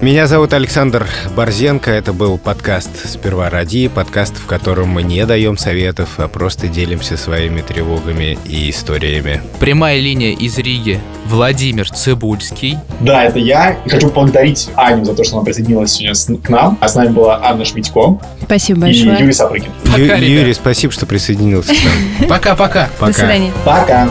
Меня 0.00 0.26
зовут 0.26 0.52
Александр 0.52 1.06
Борзенко. 1.36 1.88
Это 1.88 2.12
был 2.12 2.38
подкаст 2.38 2.90
«Сперва 3.08 3.50
ради», 3.50 3.86
подкаст, 3.86 4.34
в 4.36 4.46
котором 4.46 4.88
мы 4.88 5.04
не 5.04 5.24
даем 5.24 5.56
советов, 5.56 6.08
а 6.16 6.26
просто 6.26 6.66
делимся 6.66 7.16
своими 7.16 7.60
тревогами 7.60 8.36
и 8.44 8.68
историями. 8.68 9.40
Прямая 9.60 10.00
линия 10.00 10.32
из 10.32 10.58
Риги. 10.58 10.98
Владимир 11.26 11.88
Цибульский. 11.88 12.78
Да, 12.98 13.26
это 13.26 13.38
я. 13.38 13.76
И 13.86 13.88
хочу 13.88 14.08
поблагодарить 14.08 14.70
Аню 14.74 15.04
за 15.04 15.14
то, 15.14 15.22
что 15.22 15.36
она 15.36 15.44
присоединилась 15.44 15.92
сегодня 15.92 16.42
к 16.42 16.48
нам. 16.48 16.76
А 16.80 16.88
с 16.88 16.96
нами 16.96 17.12
была 17.12 17.40
Анна 17.44 17.64
Шмитько 17.64 18.18
Спасибо 18.42 18.78
и 18.78 18.80
большое. 18.86 19.20
Юрий 19.20 19.32
Сапрыкин. 19.32 19.70
Пока, 19.84 19.98
Ю- 19.98 20.06
ребят. 20.06 20.20
Юрий, 20.20 20.54
спасибо, 20.54 20.92
что 20.92 21.06
присоединился 21.06 21.72
к 21.72 21.78
нам. 22.18 22.28
Пока-пока. 22.28 22.88
Пока. 22.98 23.06
До 23.06 23.12
свидания. 23.12 23.52
Пока. 23.64 24.10